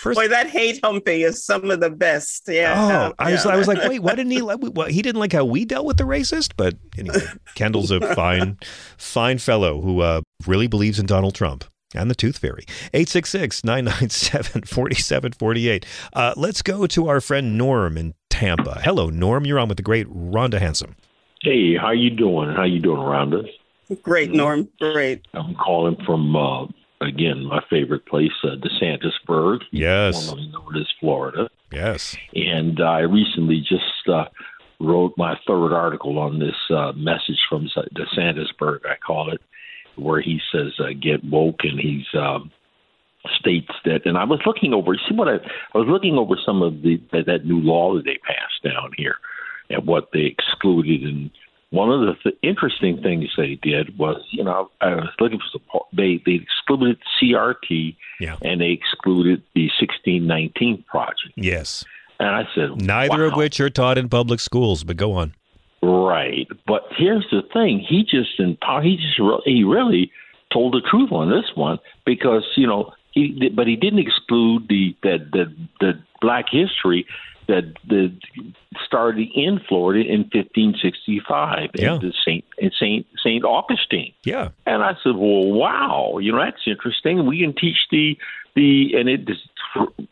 [0.04, 2.44] Boy, that hate humping is some of the best.
[2.46, 2.74] Yeah.
[2.76, 3.52] Oh, I was, yeah.
[3.52, 4.42] I was like, wait, why didn't he?
[4.42, 6.52] Like, well, he didn't like how we dealt with the racist.
[6.56, 8.58] But anyway, Kendall's a fine,
[8.98, 11.64] fine fellow who uh, really believes in Donald Trump
[11.94, 12.64] and the Tooth Fairy.
[12.92, 15.84] 866-997-4748.
[16.12, 18.80] Uh, let's go to our friend Norm in Tampa.
[18.82, 19.46] Hello, Norm.
[19.46, 20.94] You're on with the great Rhonda Hansome.
[21.42, 22.54] Hey, how you doing?
[22.54, 23.48] How you doing, Rhonda?
[24.02, 24.68] Great, Norm.
[24.80, 25.26] Great.
[25.34, 26.66] I'm calling from uh,
[27.00, 29.60] again my favorite place, uh, DeSantisburg.
[29.70, 30.28] Yes.
[30.28, 31.50] Formerly known as Florida.
[31.72, 32.16] Yes.
[32.34, 34.26] And I recently just uh,
[34.80, 38.86] wrote my third article on this uh, message from DeSantisburg.
[38.86, 39.40] I call it,
[39.96, 42.06] where he says uh, "Get woke," and he's.
[42.14, 42.50] Um,
[43.38, 44.94] states that, and I was looking over.
[45.08, 45.36] See what I,
[45.74, 48.90] I was looking over some of the that, that new law that they passed down
[48.98, 49.16] here,
[49.70, 51.02] and what they excluded.
[51.04, 51.30] And
[51.74, 55.48] one of the th- interesting things they did was, you know, I was looking for
[55.50, 55.86] support.
[55.92, 58.36] They they excluded CRT, yeah.
[58.42, 61.32] and they excluded the 1619 project.
[61.34, 61.84] Yes.
[62.20, 63.32] And I said, neither wow.
[63.32, 64.84] of which are taught in public schools.
[64.84, 65.34] But go on.
[65.82, 70.12] Right, but here's the thing: he just he just re- he really
[70.52, 74.96] told the truth on this one because you know he but he didn't exclude the
[75.02, 77.04] that the the black history
[77.46, 78.16] that that
[78.86, 81.94] started in Florida in 1565 yeah.
[81.94, 84.12] in Saint in Saint Saint Augustine.
[84.24, 87.26] Yeah, and I said, well, wow, you know that's interesting.
[87.26, 88.16] We can teach the
[88.54, 89.28] the and it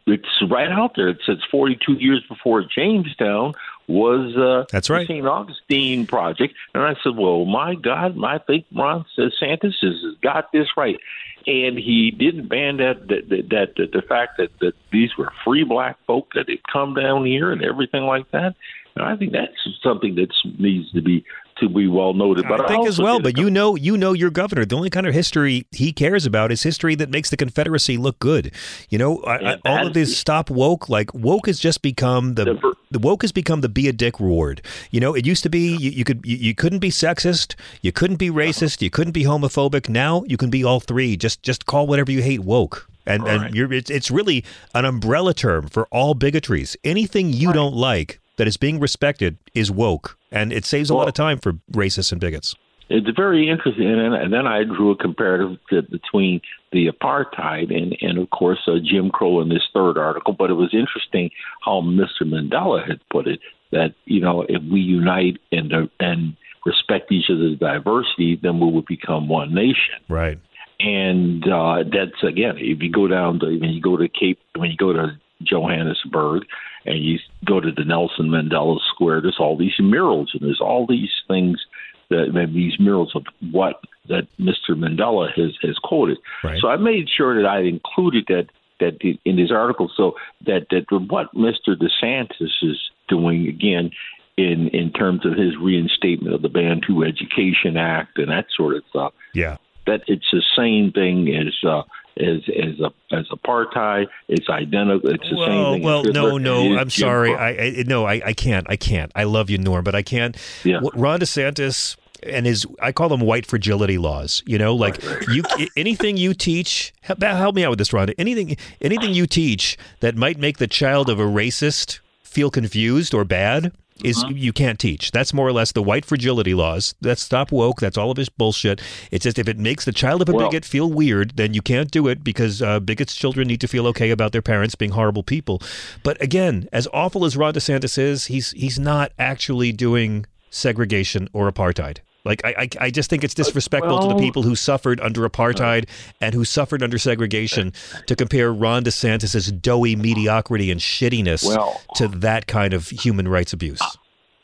[0.07, 1.09] it's right out there.
[1.09, 3.55] It says 42 years before Jamestown
[3.89, 5.27] was uh, that's right St.
[5.27, 10.69] Augustine project, and I said, well, my God, I think Ron Santos has got this
[10.77, 10.99] right
[11.47, 15.65] and he didn't ban that that that, that the fact that, that these were free
[15.65, 18.55] black folk that had come down here and everything like that.
[18.95, 19.53] And I think that's
[19.83, 20.29] something that
[20.59, 21.25] needs to be
[21.63, 22.47] to be well noted.
[22.49, 23.21] But I think I as well.
[23.21, 24.65] But you know, you know your governor.
[24.65, 28.19] The only kind of history he cares about is history that makes the Confederacy look
[28.19, 28.53] good.
[28.91, 30.89] You know, I, I, all of this stop woke.
[30.89, 34.63] Like woke has just become the the woke has become the be a dick reward.
[34.91, 37.93] You know, it used to be you, you could you, you, couldn't be sexist, you
[37.93, 38.39] couldn't be uh-huh.
[38.39, 39.89] racist, you couldn't be homophobic.
[39.89, 41.17] Now you can be all three.
[41.17, 42.89] Just just call whatever you hate woke.
[43.07, 43.47] And right.
[43.47, 44.45] and you're it's, it's really
[44.75, 46.77] an umbrella term for all bigotries.
[46.85, 47.55] Anything you right.
[47.55, 51.15] don't like that is being respected is woke, and it saves a well, lot of
[51.15, 52.55] time for racists and bigots.
[52.89, 56.41] It's very interesting, and, and then I drew a comparative between
[56.73, 60.35] the apartheid and, and of course, uh, Jim Crow in this third article.
[60.39, 61.31] But it was interesting
[61.65, 62.23] how Mr.
[62.23, 67.31] Mandela had put it that you know if we unite and uh, and respect each
[67.31, 69.99] other's diversity, then we will become one nation.
[70.09, 70.39] Right.
[70.81, 74.71] And uh, that's again, if you go down to when you go to Cape, when
[74.71, 76.43] you go to Johannesburg,
[76.85, 80.87] and you go to the Nelson Mandela Square, there's all these murals and there's all
[80.87, 81.65] these things
[82.09, 84.71] that these murals of what that Mr.
[84.71, 86.19] Mandela has has quoted.
[86.43, 86.61] Right.
[86.61, 88.49] So I made sure that I included that
[88.81, 91.77] that in his article, so that that what Mr.
[91.77, 93.91] DeSantis is doing again
[94.37, 98.83] in in terms of his reinstatement of the Bantu Education Act and that sort of
[98.91, 99.15] stuff.
[99.35, 99.57] Yeah,
[99.87, 101.55] that it's the same thing as.
[101.69, 101.83] Uh,
[102.19, 104.07] as as a as apartheid.
[104.29, 105.11] It's identical.
[105.11, 105.83] It's the well, same thing.
[105.83, 106.77] Well, no, no.
[106.77, 107.35] I'm sorry.
[107.35, 108.67] I, I no, I, I can't.
[108.69, 109.13] I can't.
[109.15, 110.37] I love you, Norm, but I can't.
[110.65, 110.81] Yeah.
[110.95, 114.43] Ron DeSantis and his I call them white fragility laws.
[114.47, 115.43] You know, like you
[115.77, 116.93] anything you teach.
[117.03, 118.11] Help, help me out with this, Ron.
[118.19, 123.25] Anything anything you teach that might make the child of a racist feel confused or
[123.25, 123.73] bad
[124.05, 124.33] is Uh-huh.
[124.35, 125.11] you can't teach.
[125.11, 126.95] That's more or less the white fragility laws.
[127.01, 127.81] That's stop woke.
[127.81, 128.81] That's all of his bullshit.
[129.11, 131.63] It's just if it makes the child of a Well- bigot feel weird, then you
[131.63, 134.93] can't do it because uh, bigots' children need to feel okay about their parents being
[134.93, 135.61] horrible people.
[136.03, 141.51] But again, as awful as Ron DeSantis is, he's he's not actually doing segregation or
[141.51, 141.99] apartheid.
[142.25, 145.89] Like I, I, I just think it's disrespectful to the people who suffered under apartheid
[146.21, 147.73] and who suffered under segregation
[148.07, 153.53] to compare Ron DeSantis's doughy mediocrity and shittiness Well- to that kind of human rights
[153.53, 153.81] abuse.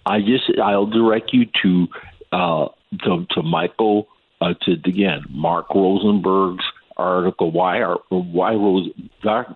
[0.06, 1.86] I just I'll direct you to
[2.32, 2.68] uh,
[3.04, 4.08] to, to Michael
[4.40, 6.64] uh, to again Mark Rosenberg's
[6.96, 7.50] article.
[7.50, 8.88] Why are why Rose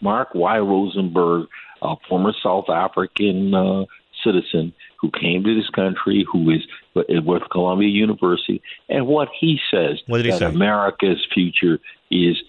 [0.00, 1.48] Mark Y Rosenberg,
[1.80, 3.84] a former South African uh,
[4.22, 4.72] citizen
[5.02, 6.62] who came to this country, who is
[6.96, 10.46] uh, with Columbia University, and what he says What did he that say?
[10.46, 11.80] America's future
[12.10, 12.40] is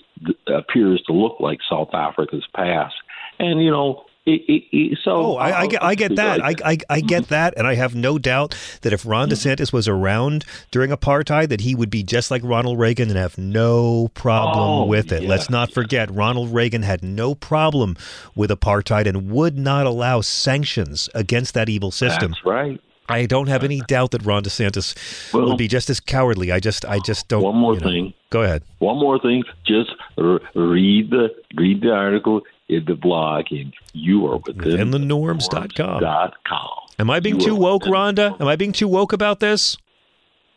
[0.48, 2.96] uh, appears to look like South Africa's past,
[3.40, 4.06] and you know.
[4.26, 6.42] It, it, it, so Oh, I, I get, I get that.
[6.42, 9.86] I, I, I get that, and I have no doubt that if Ron DeSantis was
[9.88, 14.58] around during apartheid, that he would be just like Ronald Reagan and have no problem
[14.58, 15.24] Oh, with it.
[15.24, 15.30] yeah.
[15.30, 17.98] Let's not forget, Ronald Reagan had no problem
[18.34, 22.32] with apartheid and would not allow sanctions against that evil system.
[22.32, 22.80] That's right.
[23.10, 26.54] I don't have any doubt that Ron DeSantis Well- would be just as cowardly.
[26.54, 27.44] I just, I just don't.
[27.44, 27.88] One more you know.
[27.88, 28.14] thing.
[28.30, 28.64] Go ahead.
[28.80, 32.42] One more thing, just r- read the read the article.
[32.70, 36.00] In the blog, and you are within, within the norms.com.
[36.02, 36.70] Dot com.
[37.00, 38.40] Am I being You too woke, Rhonda?
[38.40, 39.78] Am I being too woke about this?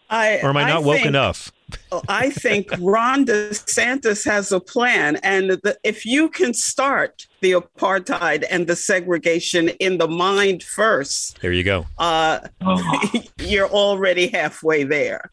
[0.09, 1.51] I, Or am I not woke think- enough?
[2.09, 5.17] I think Ron DeSantis has a plan.
[5.25, 11.41] And the, if you can start the apartheid and the segregation in the mind first,
[11.41, 11.87] There you go.
[11.99, 13.19] uh, Uh-huh.
[13.41, 15.33] you're already halfway there.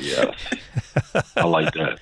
[0.00, 0.30] Yeah,
[1.36, 1.98] I like that.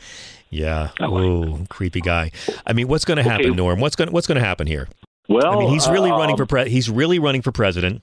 [0.53, 0.91] Yeah.
[1.01, 2.31] Oh, creepy guy.
[2.67, 3.55] I mean, what's going to happen, Okay.
[3.57, 3.81] Norm?
[3.81, 4.87] What's going to what's going to happen here?
[5.29, 8.03] Well, I mean, he's really running for um, pre- he's really running for president.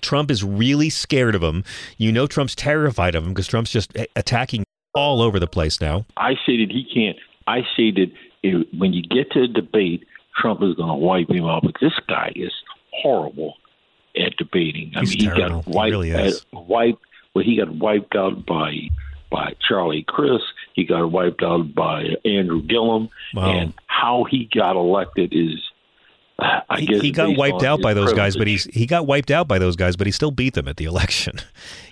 [0.00, 1.64] Trump is really scared of him.
[1.98, 4.64] You know, Trump's terrified of him because Trump's just attacking
[4.94, 6.06] all over the place now.
[6.16, 7.18] I say that he can't.
[7.46, 8.06] I say that
[8.42, 10.06] if, when you get to a debate,
[10.40, 11.62] Trump is going to wipe him out.
[11.64, 12.52] But this guy is
[12.92, 13.54] horrible
[14.16, 14.92] at debating.
[14.96, 15.56] I He's mean, he terrible.
[15.62, 15.90] got He wiped.
[15.90, 16.46] really is.
[16.56, 17.02] uh, wiped.
[17.34, 18.74] Well, he got wiped out by
[19.30, 20.44] by Charlie Crist.
[20.74, 23.08] He got wiped out by Andrew Gillum.
[23.34, 23.50] Wow.
[23.50, 25.58] And how he got elected is,
[26.38, 28.64] I He, guess, he got wiped out by those guys, but privilege.
[28.64, 30.84] he's he got wiped out by those guys, but he still beat them at the
[30.92, 31.34] election.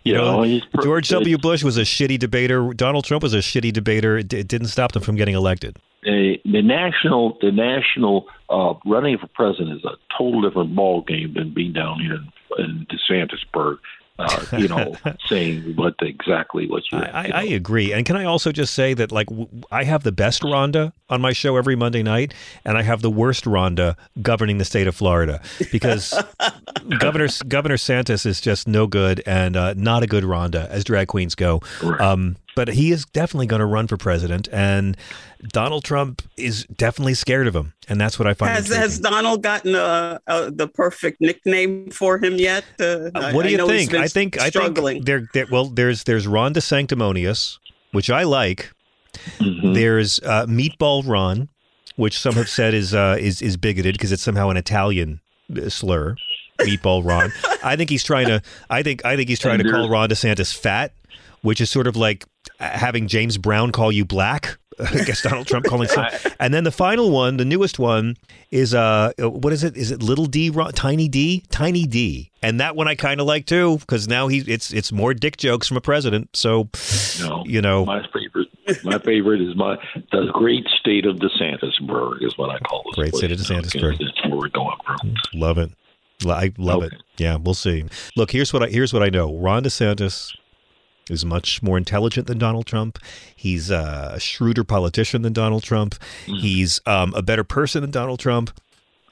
[0.04, 1.36] You Yeah, know, he's George W.
[1.36, 2.72] Bush was a shitty debater.
[2.72, 4.16] Donald Trump was a shitty debater.
[4.18, 5.76] It, it didn't stop them from getting elected.
[6.02, 11.34] the the national the national uh, running for president is a total different ball game
[11.34, 13.78] than being down here in, in DeSantisburg.
[14.18, 14.96] Uh, you know,
[15.28, 16.98] saying what exactly what you.
[16.98, 17.92] I, I agree.
[17.92, 21.20] And can I also just say that, like, w- I have the best Rhonda on
[21.20, 24.96] my show every Monday night, and I have the worst Rhonda governing the state of
[24.96, 25.40] Florida
[25.70, 26.20] because
[26.98, 31.08] Governor Governor Santos is just no good and uh, not a good Rhonda as drag
[31.08, 31.60] queens go.
[32.00, 34.96] Um, but he is definitely going to run for president, and
[35.52, 38.50] Donald Trump is definitely scared of him, and that's what I find.
[38.50, 42.64] Has, has Donald gotten uh uh the perfect nickname for him yet?
[42.80, 43.92] Uh, I- what do I you know think?
[43.92, 44.96] been I think I struggling.
[44.96, 45.46] think there, there.
[45.48, 47.58] Well, there's there's Ron DeSanctimonious,
[47.92, 48.72] which I like.
[49.38, 49.74] Mm-hmm.
[49.74, 51.48] There's uh, Meatball Ron,
[51.94, 55.20] which some have said is uh, is is bigoted because it's somehow an Italian
[55.56, 56.16] uh, slur.
[56.58, 57.30] Meatball Ron.
[57.62, 58.42] I think he's trying to.
[58.68, 60.92] I think I think he's trying to call Ron DeSantis fat,
[61.42, 62.24] which is sort of like
[62.60, 64.58] uh, having James Brown call you black.
[64.80, 66.06] I guess Donald Trump calling some.
[66.40, 68.16] And then the final one, the newest one,
[68.52, 69.76] is uh, what is it?
[69.76, 72.30] Is it Little D, Tiny D, Tiny D?
[72.42, 75.36] And that one I kind of like too because now he it's it's more dick
[75.36, 76.36] jokes from a president.
[76.36, 76.68] So,
[77.20, 78.48] No, you know, my favorite.
[78.84, 79.76] My favorite is my
[80.12, 82.94] the great state of DeSantisburg is what I call this.
[82.94, 83.50] Great state of place.
[83.72, 83.98] DeSantisburg.
[83.98, 85.14] That's where we're going from.
[85.34, 85.70] Love it.
[86.26, 86.92] I love it.
[87.16, 87.84] Yeah, we'll see.
[88.16, 89.34] Look, here's what I here's what I know.
[89.36, 90.36] Ron DeSantis
[91.10, 92.98] is much more intelligent than Donald Trump.
[93.34, 95.94] He's uh, a shrewder politician than Donald Trump.
[96.26, 98.50] He's um, a better person than Donald Trump,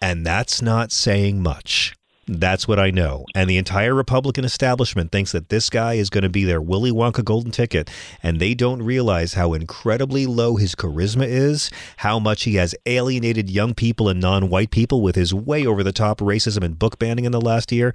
[0.01, 1.95] and that's not saying much.
[2.29, 3.25] That's what I know.
[3.37, 6.91] And the entire Republican establishment thinks that this guy is going to be their Willy
[6.91, 7.89] Wonka golden ticket.
[8.21, 13.49] And they don't realize how incredibly low his charisma is, how much he has alienated
[13.49, 16.99] young people and non white people with his way over the top racism and book
[16.99, 17.95] banning in the last year.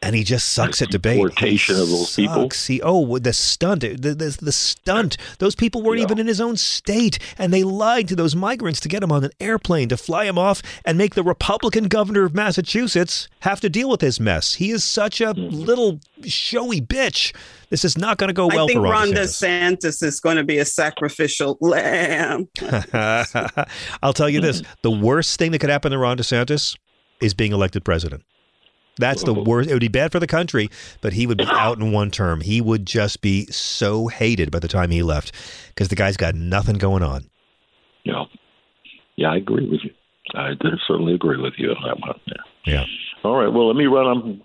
[0.00, 1.16] And he just sucks at debate.
[1.16, 2.42] deportation of those people.
[2.44, 2.66] sucks.
[2.68, 5.16] He, oh, the stunt, the, the, the stunt.
[5.38, 8.88] Those people weren't even in his own state, and they lied to those migrants to
[8.88, 12.32] get him on an airplane to fly him off and make the Republican governor of
[12.34, 14.54] Massachusetts have to deal with his mess.
[14.54, 15.54] He is such a Mm-hmm.
[15.56, 17.34] little showy bitch.
[17.70, 19.76] This is not going to go well I think for Ron Ron DeSantis.
[19.78, 22.48] DeSantis is going to be a sacrificial lamb.
[24.02, 26.76] I'll tell you this: the worst thing that could happen to Ron DeSantis
[27.20, 28.22] is being elected president.
[28.98, 29.70] That's the worst.
[29.70, 30.70] It would be bad for the country,
[31.00, 32.40] but he would be out in one term.
[32.40, 35.32] He would just be so hated by the time he left
[35.68, 37.24] because the guy's got nothing going on.
[38.04, 38.24] Yeah,
[39.16, 39.90] yeah, I agree with you.
[40.34, 40.52] I
[40.86, 42.20] certainly agree with you on that one.
[42.26, 42.34] Yeah.
[42.66, 42.84] Yeah.
[43.24, 43.52] All right.
[43.52, 44.06] Well, let me run.
[44.06, 44.42] I'm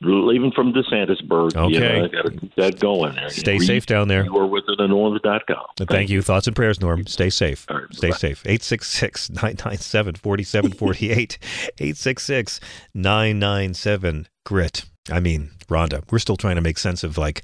[0.00, 1.56] leaving from DeSantisburg.
[1.56, 2.00] Okay.
[2.00, 3.28] Yeah, I got that going there.
[3.30, 4.24] Stay Read safe down there.
[4.24, 5.66] You are within the norms.com.
[5.78, 6.22] And Thank you.
[6.22, 7.06] Thoughts and prayers, Norm.
[7.06, 7.66] Stay safe.
[7.92, 8.42] Stay safe.
[8.46, 11.38] 866 997 4748.
[11.78, 12.60] 866
[12.94, 14.84] 997 GRIT.
[15.10, 17.42] I mean, Rhonda, we're still trying to make sense of like,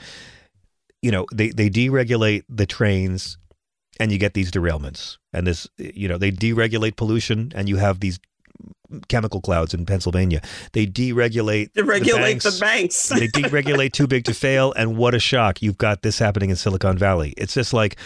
[1.03, 3.39] you know, they, they deregulate the trains
[3.99, 5.19] and you get these derailments.
[5.33, 8.19] And this, you know, they deregulate pollution and you have these
[9.09, 10.41] chemical clouds in Pennsylvania.
[10.73, 13.09] They deregulate Deregulate the banks.
[13.09, 15.63] they deregulate too big to fail, and what a shock!
[15.63, 17.35] You've got this happening in Silicon Valley.
[17.37, 17.97] It's just like,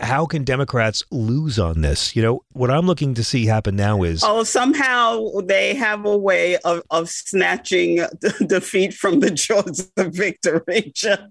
[0.00, 2.14] how can Democrats lose on this?
[2.14, 6.16] You know, what I'm looking to see happen now is Oh, somehow they have a
[6.16, 10.92] way of, of snatching the defeat from the jaws of victory.
[10.94, 11.30] John.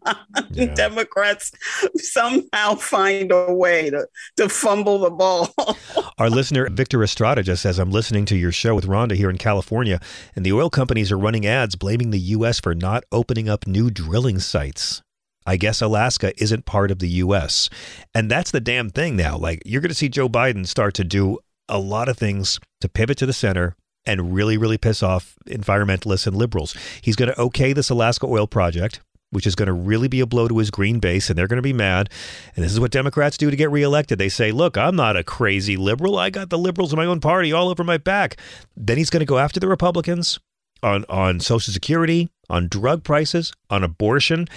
[0.76, 1.52] Democrats
[1.96, 4.08] somehow find a way to,
[4.38, 5.54] to fumble the ball.
[6.18, 9.38] Our listener, Victor Estrada, just says, I'm listening to your show with Rhonda here in
[9.38, 10.00] California,
[10.36, 12.60] and the oil companies are running ads blaming the U.S.
[12.60, 15.02] for not opening up new drilling sites.
[15.48, 17.70] I guess Alaska isn't part of the U.S.
[18.14, 19.38] And that's the damn thing now.
[19.38, 21.40] Like, you're going to see Joe Biden start to do
[21.70, 23.76] a lot of things to pivot to the center
[24.06, 26.76] and really, really piss off environmentalists and liberals.
[27.02, 29.00] He's going to okay this Alaska oil project,
[29.32, 31.58] which is going to really be a blow to his green base, and they're going
[31.58, 32.10] to be mad.
[32.56, 34.20] And this is what Democrats do to get reelected.
[34.20, 36.18] They say, Look, I'm not a crazy liberal.
[36.18, 38.38] I got the liberals in my own party all over my back.
[38.76, 40.40] Then he's going to go after the Republicans
[40.84, 44.48] on, on Social Security, on drug prices, on abortion.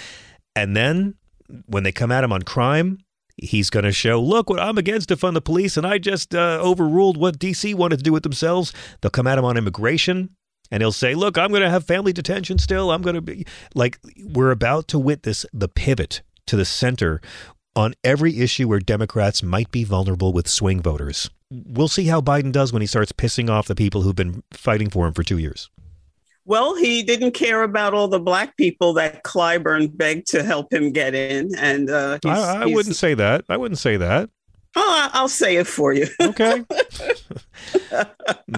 [0.57, 1.15] And then
[1.67, 2.99] when they come at him on crime,
[3.37, 6.35] he's going to show, look what I'm against to fund the police, and I just
[6.35, 8.73] uh, overruled what DC wanted to do with themselves.
[9.01, 10.31] They'll come at him on immigration,
[10.71, 12.91] and he'll say, look, I'm going to have family detention still.
[12.91, 17.21] I'm going to be like, we're about to witness the pivot to the center
[17.77, 21.31] on every issue where Democrats might be vulnerable with swing voters.
[21.51, 24.91] We'll see how Biden does when he starts pissing off the people who've been fighting
[24.91, 25.71] for him for two years.
[26.51, 30.91] Well, he didn't care about all the black people that Clyburn begged to help him
[30.91, 33.45] get in, and uh, he's, I, I he's- wouldn't say that.
[33.49, 34.29] I wouldn't say that.
[34.75, 36.09] Oh, I- I'll say it for you.
[36.21, 36.65] Okay.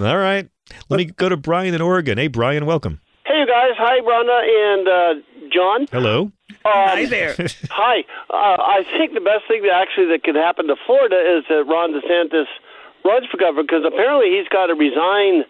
[0.01, 0.49] All right.
[0.89, 2.17] Let me go to Brian in Oregon.
[2.17, 2.99] Hey, Brian, welcome.
[3.27, 3.73] Hey, you guys.
[3.77, 4.41] Hi, Rhonda
[4.73, 5.85] and uh, John.
[5.91, 6.31] Hello.
[6.65, 7.35] hi there.
[7.69, 7.99] hi.
[8.31, 11.63] Uh, I think the best thing that actually that could happen to Florida is that
[11.67, 12.47] Ron DeSantis
[13.05, 15.45] runs for governor because apparently he's got to resign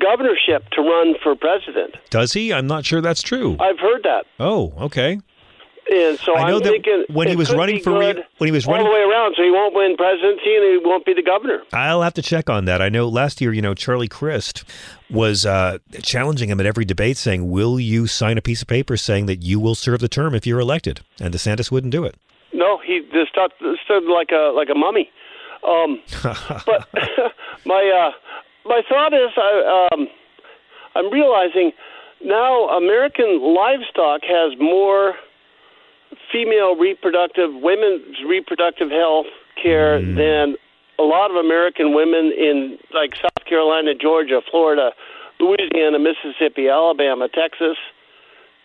[0.00, 1.96] governorship to run for president.
[2.10, 2.52] Does he?
[2.52, 3.56] I'm not sure that's true.
[3.60, 5.18] I've heard that, Oh, okay.
[5.90, 8.52] and so I know am that thinking when he was running for re- when he
[8.52, 11.04] was all running- all the way around, so he won't win presidency and he won't
[11.06, 11.62] be the governor.
[11.72, 12.82] I'll have to check on that.
[12.82, 14.64] I know last year, you know, Charlie Crist
[15.10, 18.96] was uh, challenging him at every debate, saying, "Will you sign a piece of paper
[18.96, 22.16] saying that you will serve the term if you're elected?" And DeSantis wouldn't do it.
[22.52, 23.52] No, he just stood,
[23.84, 25.10] stood like a like a mummy.
[25.66, 26.00] Um,
[26.66, 26.88] but
[27.64, 28.12] my uh,
[28.68, 30.08] my thought is, I, um,
[30.94, 31.72] I'm realizing
[32.24, 35.14] now American livestock has more
[36.32, 39.26] female reproductive women's reproductive health
[39.60, 40.56] care than
[40.98, 44.92] a lot of American women in like South Carolina, Georgia, Florida,
[45.38, 47.76] Louisiana, Mississippi, Alabama, Texas,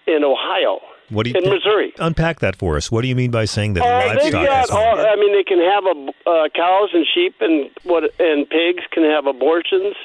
[0.08, 0.80] and Ohio.
[1.12, 1.94] What do you in Missouri?
[2.00, 2.92] Unpack that for us.
[2.92, 4.46] What do you mean by saying that Uh, they've livestock?
[4.48, 8.04] got has all, I mean, they can have a, uh, cows and sheep and what
[8.20, 9.96] and pigs can have abortions,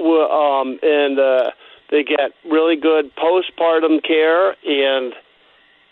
[0.00, 1.50] um, and uh,
[1.90, 5.12] they get really good postpartum care and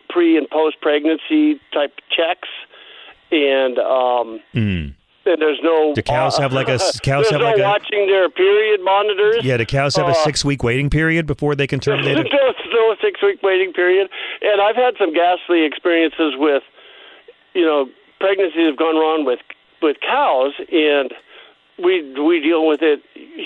[0.09, 2.49] pre and post pregnancy type checks,
[3.31, 4.95] and um, Mm.
[5.27, 5.95] And there's no.
[5.95, 9.45] Do cows have like a- cows have no like a- watching their period monitors.
[9.45, 12.29] Yeah, do cows have a Uh, six-week waiting period before they can terminate it?
[12.33, 14.09] no, no six week waiting period.
[14.43, 16.62] And I've had some ghastly experiences with,
[17.55, 17.89] you know,
[18.20, 19.41] pregnancies have gone wrong with
[19.81, 21.12] with cows, and
[21.83, 23.01] we we deal with it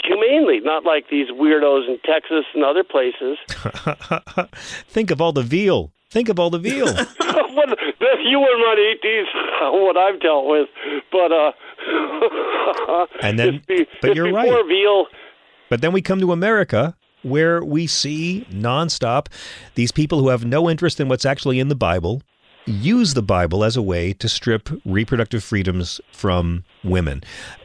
[0.05, 3.39] humanely, not like these weirdos in Texas and other places.
[4.89, 5.93] Think of all the veal.
[6.11, 6.87] Think of all the veal.
[6.95, 7.69] what,
[8.25, 9.27] you want to eat these.
[9.59, 10.69] What I've dealt with,
[11.11, 11.53] but uh,
[13.23, 14.49] And then- be- but you're right.
[14.69, 15.07] veal.
[15.71, 19.27] But then we come to America where we see nonstop
[19.75, 22.23] these people who have no interest in what's actually in the Bible
[22.67, 27.23] use the Bible as a way to strip reproductive freedoms from women.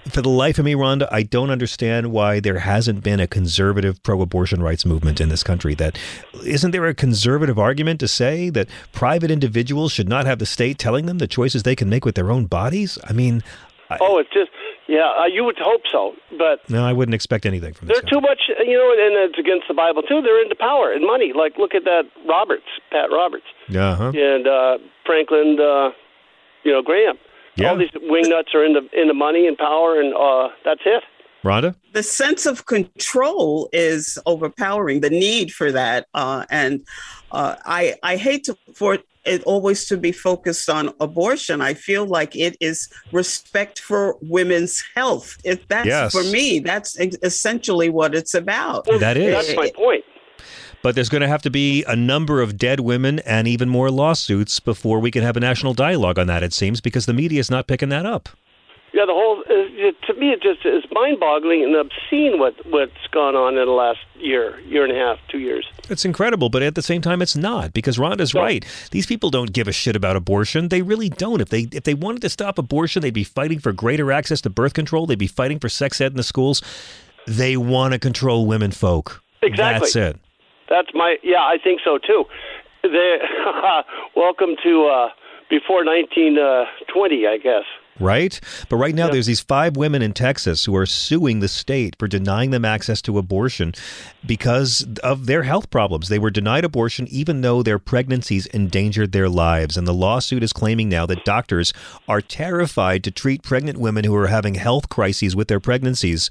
[0.09, 4.01] For the life of me, Rhonda, I don't understand why there hasn't been a conservative
[4.03, 5.73] pro-abortion rights movement in this country.
[5.75, 5.97] That
[6.45, 10.77] isn't there a conservative argument to say that private individuals should not have the state
[10.77, 12.97] telling them the choices they can make with their own bodies?
[13.03, 13.43] I mean,
[13.99, 14.51] Oh, it's just
[14.91, 15.11] yeah.
[15.19, 17.95] Uh, you would hope so, but no, I wouldn't expect anything from this.
[17.99, 20.21] They're too much, you know, and it's against the Bible too.
[20.21, 21.31] They're into power and money.
[21.33, 24.11] Like, look at that Roberts, Pat Roberts, Uh huh.
[24.13, 25.89] and uh, Franklin, uh,
[26.63, 27.15] you know, Graham.
[27.55, 27.69] Yeah.
[27.71, 31.03] All these wingnuts are into into money and power, and uh, that's it.
[31.43, 31.73] Rhonda?
[31.93, 36.83] the sense of control is overpowering the need for that uh, and
[37.31, 42.05] uh, I, I hate to, for it always to be focused on abortion i feel
[42.05, 46.11] like it is respect for women's health if that's Yes.
[46.11, 49.33] for me that's essentially what it's about That is.
[49.33, 50.03] That's my point.
[50.83, 53.91] But there's going to have to be a number of dead women and even more
[53.91, 57.39] lawsuits before we can have a national dialogue on that, it seems, because the media
[57.39, 58.29] is not picking that up.
[59.01, 63.07] Yeah, the whole uh, it, to me it just is mind-boggling and obscene what what's
[63.11, 65.65] gone on in the last year, year and a half, two years.
[65.89, 68.63] It's incredible, but at the same time, it's not because Rhonda's right.
[68.91, 70.67] These people don't give a shit about abortion.
[70.67, 71.41] They really don't.
[71.41, 74.51] If they if they wanted to stop abortion, they'd be fighting for greater access to
[74.51, 75.07] birth control.
[75.07, 76.61] They'd be fighting for sex ed in the schools.
[77.25, 79.23] They want to control women folk.
[79.41, 79.79] Exactly.
[79.79, 80.19] That's it.
[80.69, 82.25] That's my yeah, I think so too.
[82.83, 83.17] They
[84.15, 85.09] welcome to uh,
[85.49, 87.65] before 1920, I guess.
[87.99, 88.39] Right?
[88.69, 92.07] But right now, there's these five women in Texas who are suing the state for
[92.07, 93.73] denying them access to abortion
[94.25, 96.09] because of their health problems.
[96.09, 99.77] They were denied abortion even though their pregnancies endangered their lives.
[99.77, 101.73] And the lawsuit is claiming now that doctors
[102.07, 106.29] are terrified to treat pregnant women who are having health crises with their pregnancies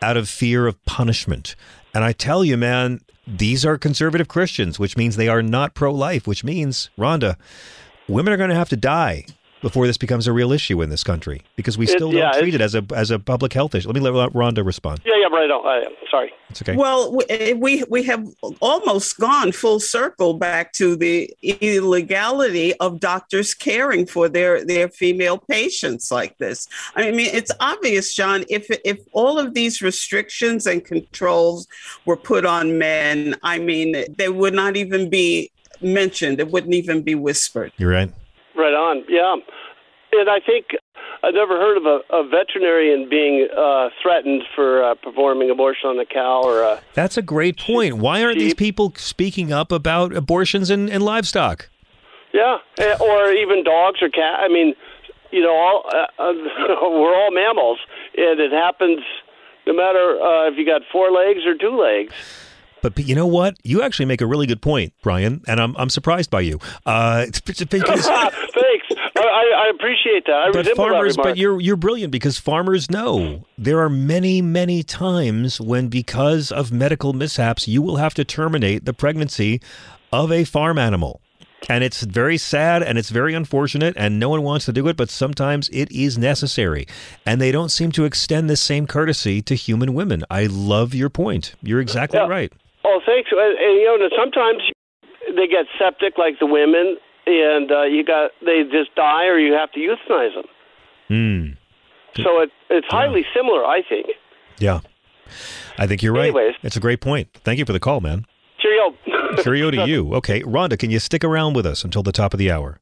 [0.00, 1.56] out of fear of punishment.
[1.94, 5.92] And I tell you, man, these are conservative Christians, which means they are not pro
[5.92, 7.36] life, which means, Rhonda,
[8.08, 9.26] women are going to have to die
[9.60, 12.42] before this becomes a real issue in this country because we It- still yeah, don't
[12.42, 13.88] treat it as a as a public health issue.
[13.88, 15.00] Let me let Rhonda respond.
[15.04, 15.50] Yeah, yeah, right.
[15.50, 15.66] On.
[15.66, 16.32] I, sorry.
[16.50, 16.76] It's okay.
[16.76, 18.24] Well, we- eh, we we have
[18.60, 25.38] almost gone full circle back to the illegality of doctors caring for their their female
[25.38, 26.68] patients like this.
[26.96, 28.44] I mean, it's obvious, John.
[28.48, 31.66] If if all of these restrictions and controls
[32.04, 35.50] were put on men, I mean, they would not even be
[35.80, 36.40] mentioned.
[36.40, 37.72] It wouldn't even be whispered.
[37.76, 38.10] You're right.
[38.58, 39.04] Right on.
[39.08, 39.36] Yeah.
[40.10, 40.66] And I think
[41.22, 45.98] I've never heard of a, a veterinarian being uh, threatened for uh, performing abortion on
[45.98, 46.80] a cow or a.
[46.94, 47.98] That's a great point.
[47.98, 51.68] Why aren't these people speaking up about abortions and, and livestock?
[52.32, 54.40] Yeah, eh, or even dogs or cat.
[54.40, 54.74] I mean,
[55.30, 56.32] you know, all uh, uh,
[56.82, 57.78] we're all mammals,
[58.16, 59.00] and it happens
[59.66, 62.12] no matter uh, if you got four legs or two legs.
[62.80, 63.56] But, but you know what?
[63.64, 66.58] You actually make a really good point, Brian, and I'm I'm surprised by you.
[66.86, 68.08] Uh, because.
[69.38, 70.32] I, I appreciate that.
[70.34, 74.42] I but resemble that farmers, but you're you're brilliant because farmers know there are many
[74.42, 79.60] many times when because of medical mishaps you will have to terminate the pregnancy
[80.12, 81.20] of a farm animal.
[81.68, 84.96] And it's very sad and it's very unfortunate and no one wants to do it,
[84.96, 86.86] but sometimes it is necessary.
[87.26, 90.22] And they don't seem to extend this same courtesy to human women.
[90.30, 91.56] I love your point.
[91.62, 92.28] You're exactly Yeah.
[92.28, 92.52] right.
[92.84, 93.30] Oh, thanks.
[93.32, 94.62] And, and you know, sometimes
[95.36, 96.96] they get septic like the women,
[97.28, 100.44] and uh, you got they just die, or you have to euthanize them.
[101.08, 102.22] Hmm.
[102.22, 104.06] So it it's highly similar, I think.
[104.58, 104.80] Yeah.
[105.78, 106.24] I think you're right.
[106.24, 106.54] Anyways.
[106.62, 107.28] It's a great point.
[107.44, 108.24] Thank you for the call, man.
[108.58, 108.94] Cheerio.
[109.42, 110.14] Cheerio to you.
[110.14, 112.80] Okay, Rhonda, can you stick around with us until the top of the hour?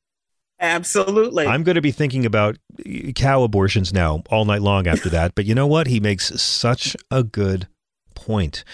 [0.58, 1.46] Absolutely.
[1.46, 5.34] I'm going to be thinking about uh, cow abortions now all night long after that.
[5.34, 5.86] But you know what?
[5.86, 7.68] He makes such a good
[8.14, 8.64] point.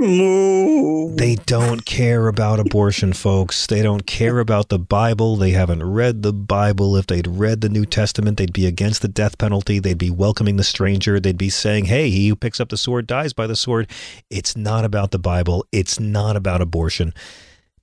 [0.00, 3.66] They don't care about abortion, folks.
[3.66, 5.34] They don't care about the Bible.
[5.34, 6.96] They haven't read the Bible.
[6.96, 9.80] If they'd read the New Testament, they'd be against the death penalty.
[9.80, 11.18] They'd be welcoming the stranger.
[11.18, 13.90] They'd be saying, hey, he who picks up the sword dies by the sword.
[14.30, 15.66] It's not about the Bible.
[15.72, 17.12] It's not about abortion.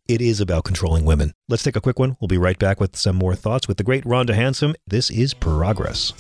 [0.08, 1.34] It is about controlling women.
[1.50, 2.16] Let's take a quick one.
[2.22, 4.76] We'll be right back with some more thoughts with the great Rhonda Hansome.
[4.88, 6.14] This is Progress.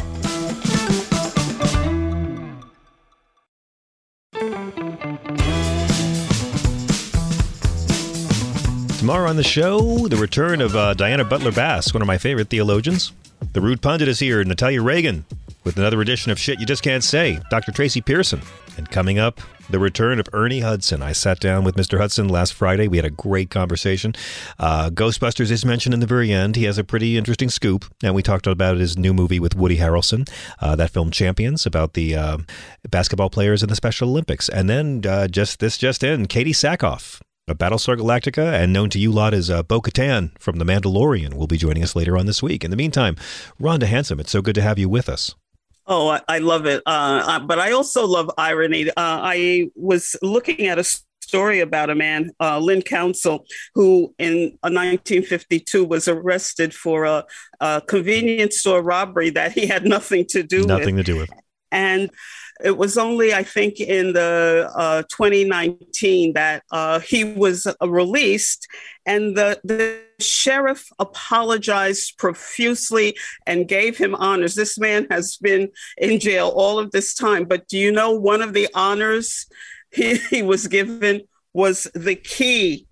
[9.05, 12.49] Tomorrow on the show, the return of uh, Diana Butler Bass, one of my favorite
[12.49, 13.11] theologians.
[13.53, 15.25] The Rude Pundit is here, Natalia Reagan,
[15.63, 17.71] with another edition of Shit You Just Can't Say, Dr.
[17.71, 18.41] Tracy Pearson.
[18.77, 21.03] And coming up, the return of Ernie Hudson.
[21.03, 21.99] I sat down with Mr.
[21.99, 22.87] Hudson last Friday.
[22.87, 24.15] We had a great conversation.
[24.57, 26.55] Uh, Ghostbusters is mentioned in the very end.
[26.55, 29.77] He has a pretty interesting scoop, and we talked about his new movie with Woody
[29.77, 30.27] Harrelson,
[30.61, 32.37] uh, that film Champions, about the uh,
[32.89, 34.49] basketball players in the Special Olympics.
[34.49, 38.97] And then uh, just this just in, Katee Sackhoff of Battlestar Galactica, and known to
[38.97, 42.25] you lot as uh, Bo Katan from The Mandalorian, will be joining us later on
[42.25, 42.63] this week.
[42.63, 43.15] In the meantime,
[43.61, 45.35] Rhonda Hansome, it's so good to have you with us.
[45.85, 46.81] Oh, I, I love it.
[46.87, 48.89] Uh, uh, but I also love irony.
[48.89, 50.83] Uh, I was looking at a
[51.21, 57.25] story about a man, uh, Lynn Council, who in uh, 1952 was arrested for a,
[57.59, 60.67] a convenience store robbery that he had nothing to do with.
[60.67, 61.29] Nothing to do with.
[61.71, 62.09] And
[62.63, 68.67] it was only, I think, in the uh, 2019 that uh, he was uh, released,
[69.05, 74.55] and the the sheriff apologized profusely and gave him honors.
[74.55, 78.41] This man has been in jail all of this time, but do you know one
[78.41, 79.47] of the honors
[79.91, 81.21] he, he was given
[81.53, 82.84] was the key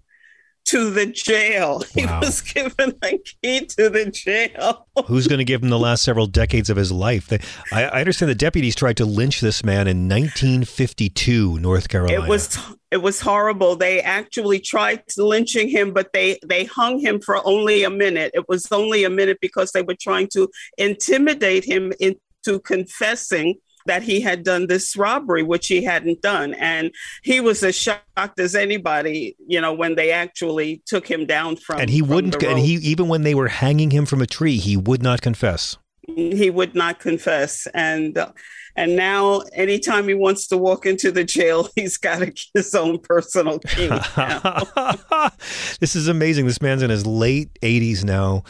[0.73, 1.83] to the jail.
[1.93, 4.87] He was given a key to the jail.
[5.05, 7.27] Who's going to give him the last several decades of his life?
[7.27, 7.39] They,
[7.71, 12.23] I, I understand the deputies tried to lynch this man in 1952, North Carolina.
[12.23, 12.57] It was
[12.89, 13.75] it was horrible.
[13.75, 18.31] They actually tried lynching him, but they they hung him for only a minute.
[18.33, 23.55] It was only a minute because they were trying to intimidate him into confessing
[23.85, 26.53] that he had done this robbery, which he hadn't done.
[26.55, 31.55] And he was as shocked as anybody, you know, when they actually took him down
[31.57, 32.43] from and he from wouldn't.
[32.43, 35.77] And he even when they were hanging him from a tree, he would not confess.
[36.15, 38.31] he would not confess and uh,
[38.75, 42.99] and now anytime he wants to walk into the jail he's got a, his own
[42.99, 43.87] personal key
[45.79, 46.45] this is amazing.
[46.45, 48.43] This man's in his late 80s now.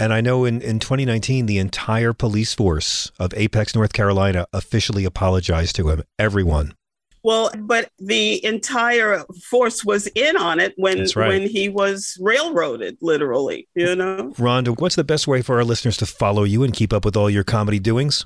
[0.00, 5.04] And I know in, in 2019, the entire police force of Apex, North Carolina officially
[5.04, 6.02] apologized to him.
[6.18, 6.74] Everyone.
[7.22, 11.28] Well, but the entire force was in on it when right.
[11.28, 13.68] when he was railroaded, literally.
[13.74, 14.32] You know.
[14.38, 17.16] Rhonda, what's the best way for our listeners to follow you and keep up with
[17.16, 18.24] all your comedy doings?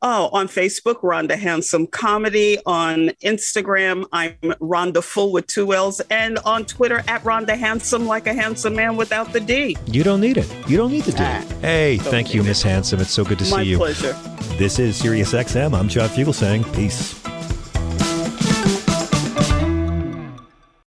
[0.00, 2.58] Oh, on Facebook, Rhonda Hansome Comedy.
[2.66, 6.00] On Instagram, I'm Rhonda Full with two L's.
[6.10, 9.76] And on Twitter, at Rhonda Hansome, like a handsome man without the D.
[9.86, 10.48] You don't need it.
[10.68, 11.18] You don't need the D.
[11.20, 11.44] Ah.
[11.60, 13.00] hey, thank you, Miss Hansome.
[13.00, 13.78] It's so good to My see you.
[13.78, 14.12] My pleasure.
[14.56, 15.76] This is SiriusXM.
[15.76, 17.37] I'm John Fugelsang saying peace.